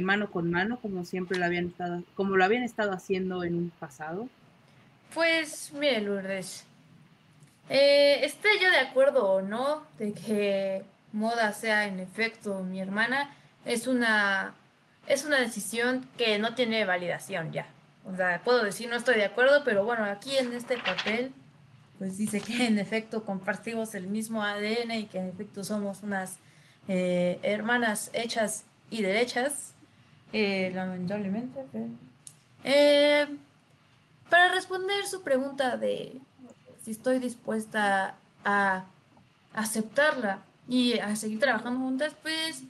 mano 0.02 0.30
con 0.30 0.52
mano 0.52 0.78
como 0.82 1.06
siempre 1.06 1.40
lo 1.40 1.46
habían 1.46 1.68
estado, 1.68 2.04
como 2.16 2.36
lo 2.36 2.44
habían 2.44 2.64
estado 2.64 2.92
haciendo 2.92 3.46
en 3.46 3.56
un 3.56 3.70
pasado? 3.80 4.28
Pues, 5.14 5.72
mire, 5.72 6.02
Lourdes, 6.02 6.66
eh, 7.70 8.26
esté 8.26 8.50
yo 8.62 8.70
de 8.72 8.80
acuerdo 8.80 9.32
o 9.32 9.42
no 9.42 9.84
de 9.98 10.14
que 10.14 10.84
Moda 11.12 11.54
sea 11.54 11.86
en 11.88 12.00
efecto 12.00 12.64
mi 12.64 12.80
hermana, 12.82 13.36
es 13.66 13.88
una, 13.88 14.54
es 15.08 15.26
una 15.26 15.40
decisión 15.40 16.08
que 16.18 16.40
no 16.40 16.56
tiene 16.56 16.86
validación 16.86 17.52
ya. 17.52 17.68
O 18.06 18.16
sea, 18.16 18.42
puedo 18.44 18.64
decir 18.64 18.90
no 18.90 18.96
estoy 18.96 19.16
de 19.16 19.26
acuerdo, 19.26 19.64
pero 19.64 19.84
bueno, 19.84 20.06
aquí 20.06 20.38
en 20.38 20.54
este 20.54 20.78
papel, 20.78 21.34
pues 21.98 22.18
dice 22.18 22.42
que 22.42 22.66
en 22.66 22.80
efecto 22.80 23.24
compartimos 23.24 23.94
el 23.96 24.08
mismo 24.08 24.44
ADN 24.44 24.92
y 24.92 25.06
que 25.06 25.20
en 25.20 25.30
efecto 25.30 25.64
somos 25.64 26.04
unas 26.04 26.40
eh, 26.88 27.40
hermanas 27.44 28.10
hechas 28.14 28.66
y 28.90 29.02
derechas, 29.02 29.74
eh, 30.34 30.72
lamentablemente. 30.74 31.60
Eh, 32.64 33.28
para 34.30 34.54
responder 34.54 35.06
su 35.06 35.22
pregunta 35.22 35.78
de 35.78 36.20
si 36.90 36.94
estoy 36.94 37.20
dispuesta 37.20 38.16
a 38.44 38.86
aceptarla 39.54 40.40
y 40.68 40.98
a 40.98 41.16
seguir 41.16 41.40
trabajando 41.40 41.82
juntas, 41.82 42.16
pues 42.24 42.64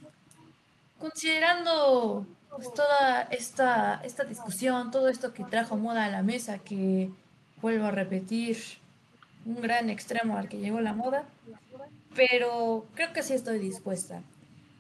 considerando 1.00 2.26
pues, 2.50 2.74
toda 2.74 3.22
esta, 3.32 4.02
esta 4.04 4.26
discusión, 4.26 4.92
todo 4.92 5.08
esto 5.08 5.34
que 5.34 5.46
trajo 5.46 5.78
moda 5.78 6.04
a 6.04 6.10
la 6.10 6.22
mesa, 6.22 6.58
que 6.60 7.10
vuelvo 7.62 7.86
a 7.86 7.92
repetir, 7.92 8.58
un 9.46 9.62
gran 9.62 9.90
extremo 9.90 10.38
al 10.38 10.50
que 10.50 10.58
llegó 10.58 10.82
la 10.82 10.92
moda, 10.92 11.24
pero 12.14 12.88
creo 12.96 13.14
que 13.14 13.24
sí 13.24 13.36
estoy 13.36 13.58
dispuesta. 13.58 14.22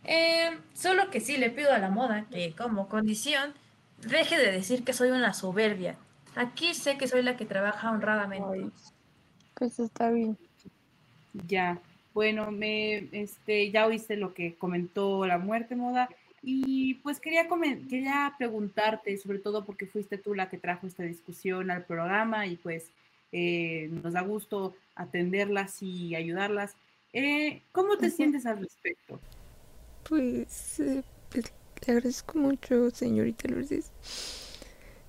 Eh, 0.03 0.49
solo 0.73 1.09
que 1.11 1.21
sí 1.21 1.37
le 1.37 1.49
pido 1.49 1.71
a 1.71 1.77
la 1.77 1.89
moda 1.89 2.25
que 2.29 2.53
como 2.57 2.89
condición 2.89 3.53
deje 4.01 4.37
de 4.37 4.51
decir 4.51 4.83
que 4.83 4.91
soy 4.91 5.11
una 5.11 5.33
soberbia. 5.33 5.95
Aquí 6.35 6.73
sé 6.73 6.97
que 6.97 7.07
soy 7.07 7.21
la 7.21 7.37
que 7.37 7.45
trabaja 7.45 7.89
honradamente. 7.89 8.69
Pues 9.59 9.79
está 9.79 10.09
bien. 10.09 10.37
Ya, 11.47 11.79
bueno, 12.13 12.51
me, 12.51 13.07
este, 13.11 13.69
ya 13.71 13.85
oíste 13.85 14.15
lo 14.15 14.33
que 14.33 14.55
comentó 14.55 15.25
la 15.27 15.37
muerte 15.37 15.75
moda 15.75 16.09
y 16.41 16.95
pues 16.95 17.19
quería, 17.19 17.47
quería 17.89 18.33
preguntarte, 18.37 19.17
sobre 19.17 19.39
todo 19.39 19.65
porque 19.65 19.85
fuiste 19.85 20.17
tú 20.17 20.33
la 20.33 20.49
que 20.49 20.57
trajo 20.57 20.87
esta 20.87 21.03
discusión 21.03 21.69
al 21.69 21.85
programa 21.85 22.47
y 22.47 22.55
pues 22.55 22.91
eh, 23.31 23.89
nos 23.91 24.13
da 24.13 24.21
gusto 24.21 24.75
atenderlas 24.95 25.81
y 25.83 26.15
ayudarlas. 26.15 26.75
Eh, 27.13 27.61
¿Cómo 27.71 27.97
te 27.97 28.09
sientes 28.09 28.45
al 28.45 28.59
respecto? 28.59 29.19
Pues, 30.07 30.79
eh, 30.79 31.03
pues, 31.29 31.53
le 31.85 31.93
agradezco 31.93 32.37
mucho, 32.37 32.89
señorita 32.91 33.47
Lourdes, 33.47 33.91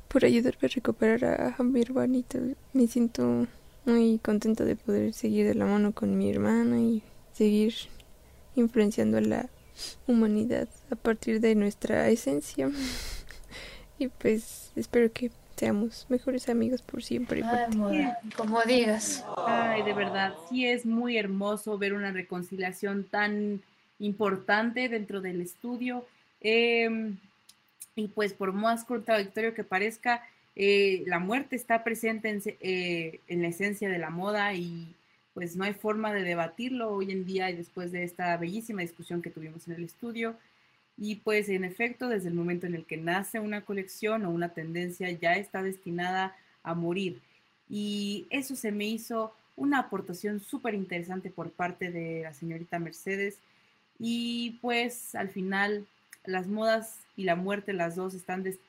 por 0.08 0.24
ayudarme 0.24 0.66
a 0.66 0.68
recuperar 0.68 1.54
a, 1.58 1.62
mi 1.62 1.80
hermanita. 1.80 2.38
Me 2.72 2.86
siento 2.86 3.46
muy 3.84 4.18
contenta 4.18 4.64
de 4.64 4.76
poder 4.76 5.12
seguir 5.12 5.46
de 5.46 5.54
la 5.54 5.66
mano 5.66 5.92
con 5.92 6.16
mi 6.18 6.30
hermana 6.30 6.78
y 6.78 7.02
seguir 7.32 7.74
influenciando 8.54 9.18
a 9.18 9.22
la 9.22 9.48
humanidad 10.06 10.68
a 10.90 10.96
partir 10.96 11.40
de 11.40 11.54
nuestra 11.54 12.08
esencia. 12.08 12.70
y 13.98 14.08
pues 14.08 14.72
espero 14.76 15.12
que 15.12 15.30
seamos 15.56 16.06
mejores 16.08 16.48
amigos 16.48 16.80
por 16.80 17.02
siempre. 17.02 17.42
como 18.36 18.62
digas. 18.62 19.24
Ay, 19.46 19.82
de 19.82 19.92
verdad, 19.92 20.34
sí 20.48 20.66
es 20.66 20.86
muy 20.86 21.18
hermoso 21.18 21.76
ver 21.76 21.92
una 21.92 22.10
reconciliación 22.12 23.04
tan 23.04 23.60
importante 23.98 24.88
dentro 24.88 25.20
del 25.20 25.42
estudio. 25.42 26.06
Em, 26.40 27.18
y 27.94 28.08
pues 28.08 28.32
por 28.32 28.54
más 28.54 28.84
contradictorio 28.84 29.52
que 29.52 29.62
parezca, 29.62 30.22
eh, 30.62 31.04
la 31.06 31.18
muerte 31.18 31.56
está 31.56 31.82
presente 31.84 32.28
en, 32.28 32.42
eh, 32.60 33.20
en, 33.28 33.40
la 33.40 33.48
esencia 33.48 33.88
de 33.88 33.96
la 33.96 34.10
moda 34.10 34.52
y 34.52 34.94
pues 35.32 35.56
no 35.56 35.64
hay 35.64 35.72
forma 35.72 36.12
de 36.12 36.22
debatirlo 36.22 36.90
hoy 36.90 37.10
en 37.10 37.24
día 37.24 37.48
y 37.48 37.56
después 37.56 37.92
de 37.92 38.04
esta 38.04 38.36
bellísima 38.36 38.82
discusión 38.82 39.22
que 39.22 39.30
tuvimos 39.30 39.66
en 39.66 39.76
el 39.76 39.84
estudio. 39.84 40.36
Y 40.98 41.14
pues 41.14 41.48
en 41.48 41.64
efecto, 41.64 42.10
desde 42.10 42.28
el 42.28 42.34
momento 42.34 42.66
en 42.66 42.74
el 42.74 42.84
que 42.84 42.98
nace 42.98 43.40
una 43.40 43.62
colección 43.64 44.26
o 44.26 44.30
una 44.30 44.50
tendencia, 44.50 45.10
ya 45.10 45.32
está 45.36 45.62
destinada 45.62 46.36
a 46.62 46.74
morir. 46.74 47.22
Y 47.70 48.26
eso 48.28 48.54
se 48.54 48.70
me 48.70 48.84
hizo 48.84 49.32
una 49.56 49.78
aportación 49.78 50.40
súper 50.40 50.74
interesante 50.74 51.30
por 51.30 51.52
parte 51.52 51.90
de 51.90 52.24
la 52.24 52.34
señorita 52.34 52.78
Mercedes. 52.78 53.38
Y 53.98 54.58
pues 54.60 55.14
al 55.14 55.30
final 55.30 55.86
las 56.26 56.48
modas 56.48 56.98
y 57.16 57.24
la 57.24 57.34
muerte, 57.34 57.72
las 57.72 57.96
dos, 57.96 58.14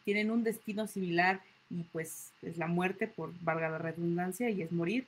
tienen 0.05 0.31
un 0.31 0.45
destino 0.45 0.87
similar 0.87 1.41
y 1.71 1.83
pues 1.91 2.31
es 2.41 2.57
la 2.57 2.67
muerte, 2.67 3.07
por 3.07 3.31
valga 3.41 3.69
la 3.69 3.77
redundancia, 3.77 4.49
y 4.49 4.61
es 4.61 4.71
morir. 4.71 5.05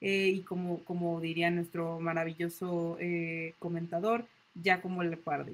Eh, 0.00 0.28
y 0.34 0.40
como, 0.40 0.82
como 0.84 1.20
diría 1.20 1.50
nuestro 1.50 2.00
maravilloso 2.00 2.96
eh, 3.00 3.54
comentador, 3.58 4.26
ya 4.54 4.80
como 4.80 5.02
el 5.02 5.10
leopardo. 5.10 5.52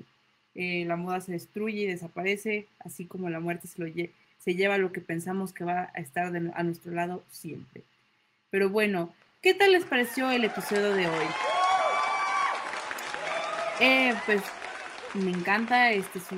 Eh, 0.54 0.84
la 0.86 0.96
moda 0.96 1.20
se 1.20 1.32
destruye 1.32 1.82
y 1.82 1.86
desaparece, 1.86 2.66
así 2.80 3.06
como 3.06 3.30
la 3.30 3.40
muerte 3.40 3.68
se, 3.68 3.80
lo 3.80 3.86
lleva 3.88 4.78
lo 4.78 4.92
que 4.92 5.00
pensamos 5.00 5.52
que 5.52 5.64
va 5.64 5.90
a 5.94 6.00
estar 6.00 6.34
a 6.34 6.62
nuestro 6.62 6.92
lado 6.92 7.22
siempre. 7.30 7.82
Pero 8.50 8.68
bueno, 8.68 9.14
¿qué 9.40 9.54
tal 9.54 9.72
les 9.72 9.84
pareció 9.84 10.30
el 10.30 10.44
episodio 10.44 10.92
de 10.94 11.06
hoy? 11.06 11.26
Pues 14.26 14.42
me 15.14 15.30
encanta 15.30 15.90
este, 15.92 16.20
su, 16.20 16.34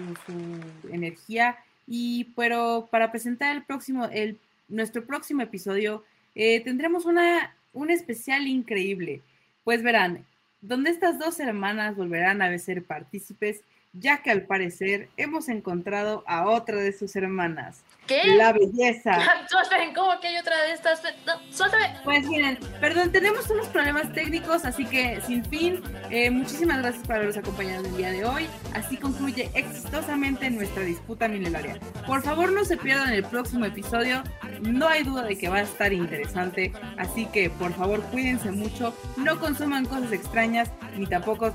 energía 0.90 1.58
y 1.86 2.32
pero 2.36 2.88
para 2.90 3.10
presentar 3.10 3.54
el 3.54 3.64
próximo, 3.64 4.06
el, 4.06 4.38
nuestro 4.68 5.04
próximo 5.04 5.42
episodio 5.42 6.04
eh, 6.34 6.60
tendremos 6.60 7.04
una, 7.04 7.54
un 7.72 7.90
especial 7.90 8.46
increíble. 8.46 9.22
Pues 9.64 9.82
verán, 9.82 10.24
donde 10.60 10.90
estas 10.90 11.18
dos 11.18 11.40
hermanas 11.40 11.96
volverán 11.96 12.42
a 12.42 12.58
ser 12.58 12.84
partícipes 12.84 13.62
ya 13.94 14.22
que 14.22 14.30
al 14.30 14.42
parecer 14.42 15.08
hemos 15.16 15.48
encontrado 15.48 16.24
a 16.26 16.48
otra 16.48 16.78
de 16.78 16.92
sus 16.92 17.14
hermanas. 17.16 17.82
¿Qué? 18.06 18.22
La 18.36 18.52
belleza. 18.52 19.18
¿cómo 19.94 20.20
que 20.20 20.28
hay 20.28 20.36
otra 20.36 20.60
de 20.62 20.72
estas? 20.72 21.02
No, 21.26 21.34
suéltame. 21.50 21.96
Pues 22.04 22.26
miren, 22.26 22.58
perdón, 22.80 23.12
tenemos 23.12 23.48
unos 23.50 23.66
problemas 23.68 24.12
técnicos, 24.12 24.64
así 24.64 24.84
que 24.84 25.20
sin 25.26 25.44
fin, 25.44 25.82
eh, 26.10 26.30
muchísimas 26.30 26.78
gracias 26.78 27.06
por 27.06 27.16
habernos 27.16 27.36
acompañado 27.36 27.86
el 27.86 27.96
día 27.96 28.10
de 28.10 28.24
hoy. 28.24 28.46
Así 28.74 28.96
concluye 28.96 29.50
exitosamente 29.54 30.50
nuestra 30.50 30.82
disputa 30.82 31.28
milenaria. 31.28 31.78
Por 32.06 32.22
favor, 32.22 32.52
no 32.52 32.64
se 32.64 32.76
pierdan 32.76 33.12
el 33.12 33.24
próximo 33.24 33.64
episodio, 33.64 34.22
no 34.60 34.88
hay 34.88 35.02
duda 35.02 35.22
de 35.22 35.38
que 35.38 35.48
va 35.48 35.58
a 35.58 35.62
estar 35.62 35.92
interesante, 35.92 36.72
así 36.98 37.26
que 37.26 37.50
por 37.50 37.72
favor 37.72 38.02
cuídense 38.04 38.50
mucho, 38.50 38.96
no 39.16 39.38
consuman 39.38 39.86
cosas 39.86 40.12
extrañas, 40.12 40.70
ni 40.96 41.06
tampoco 41.06 41.52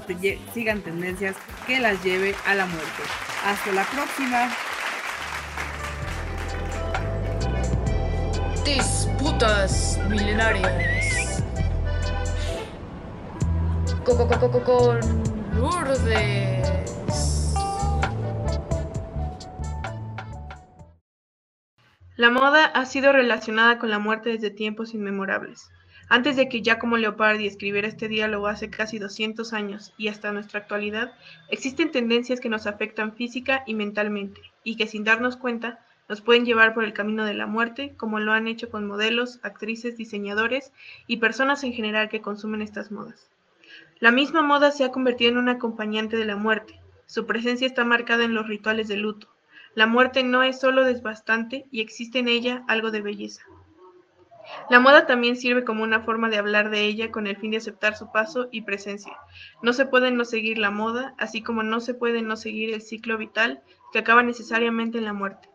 sigan 0.54 0.82
tendencias 0.82 1.36
que 1.68 1.80
las 1.80 2.04
lleve 2.04 2.36
a 2.45 2.56
la 2.56 2.66
muerte. 2.66 3.04
Hasta 3.45 3.72
la 3.72 3.84
próxima. 3.86 4.50
Disputas 8.66 9.99
milenarias. 10.10 11.43
Lourdes. 15.55 16.60
La 22.16 22.30
moda 22.30 22.66
ha 22.66 22.86
sido 22.86 23.12
relacionada 23.14 23.80
con 23.80 23.89
la 23.89 23.99
muerte 23.99 24.30
desde 24.30 24.51
tiempos 24.51 24.93
inmemorables. 24.93 25.70
Antes 26.10 26.36
de 26.36 26.49
que 26.49 26.62
Giacomo 26.62 26.97
Leopardi 26.97 27.45
escribiera 27.45 27.88
este 27.88 28.07
diálogo 28.07 28.47
hace 28.47 28.70
casi 28.70 28.99
200 28.99 29.53
años 29.53 29.93
y 29.97 30.07
hasta 30.07 30.32
nuestra 30.32 30.60
actualidad, 30.60 31.14
existen 31.49 31.91
tendencias 31.91 32.39
que 32.39 32.49
nos 32.49 32.68
afectan 32.68 33.14
física 33.14 33.64
y 33.68 33.76
mentalmente 33.76 34.41
y 34.64 34.76
que 34.76 34.88
sin 34.88 35.03
darnos 35.03 35.38
cuenta 35.38 35.80
nos 36.10 36.22
pueden 36.22 36.43
llevar 36.43 36.74
por 36.74 36.84
el 36.84 36.93
camino 36.93 37.24
de 37.24 37.36
la 37.36 37.45
muerte, 37.45 37.93
como 37.95 38.20
lo 38.20 38.34
han 38.34 38.47
hecho 38.47 38.70
con 38.70 38.88
modelos, 38.88 39.39
actrices, 39.43 39.95
diseñadores 39.95 40.74
y 41.07 41.18
personas 41.18 41.64
en 41.64 41.72
general 41.72 42.10
que 42.10 42.22
consumen 42.22 42.64
estas 42.64 42.91
modas. 42.91 43.30
La 43.99 44.12
misma 44.12 44.41
moda 44.41 44.72
se 44.72 44.84
ha 44.84 44.91
convertido 44.91 45.32
en 45.32 45.38
un 45.38 45.49
acompañante 45.49 46.18
de 46.18 46.26
la 46.26 46.36
muerte. 46.36 46.80
Su 47.05 47.26
presencia 47.26 47.68
está 47.68 47.86
marcada 47.86 48.24
en 48.24 48.34
los 48.34 48.47
rituales 48.47 48.88
de 48.88 48.97
luto. 48.97 49.28
La 49.76 49.86
muerte 49.86 50.24
no 50.24 50.41
es 50.41 50.60
solo 50.60 50.84
desbastante 50.84 51.68
y 51.72 51.82
existe 51.82 52.20
en 52.20 52.28
ella 52.28 52.64
algo 52.68 52.91
de 52.91 53.01
belleza. 53.01 53.43
La 54.70 54.80
moda 54.80 55.05
también 55.05 55.36
sirve 55.36 55.64
como 55.64 55.84
una 55.84 56.01
forma 56.01 56.30
de 56.30 56.38
hablar 56.38 56.70
de 56.70 56.86
ella 56.86 57.12
con 57.12 57.28
el 57.28 57.38
fin 57.38 57.51
de 57.51 57.57
aceptar 57.57 57.95
su 57.95 58.12
paso 58.12 58.47
y 58.51 58.62
presencia. 58.62 59.16
No 59.62 59.74
se 59.74 59.86
puede 59.86 60.12
no 60.12 60.26
seguir 60.26 60.57
la 60.57 60.72
moda, 60.72 61.14
así 61.18 61.43
como 61.43 61.62
no 61.62 61.80
se 61.80 61.93
puede 61.93 62.22
no 62.22 62.36
seguir 62.36 62.74
el 62.74 62.82
ciclo 62.82 63.18
vital 63.18 63.62
que 63.91 63.99
acaba 63.99 64.24
necesariamente 64.24 64.97
en 64.97 65.05
la 65.05 65.14
muerte, 65.14 65.49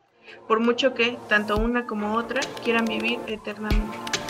por 0.46 0.60
mucho 0.60 0.94
que 0.94 1.18
tanto 1.28 1.56
una 1.56 1.86
como 1.86 2.14
otra 2.16 2.40
quieran 2.62 2.84
vivir 2.84 3.18
eternamente. 3.26 4.23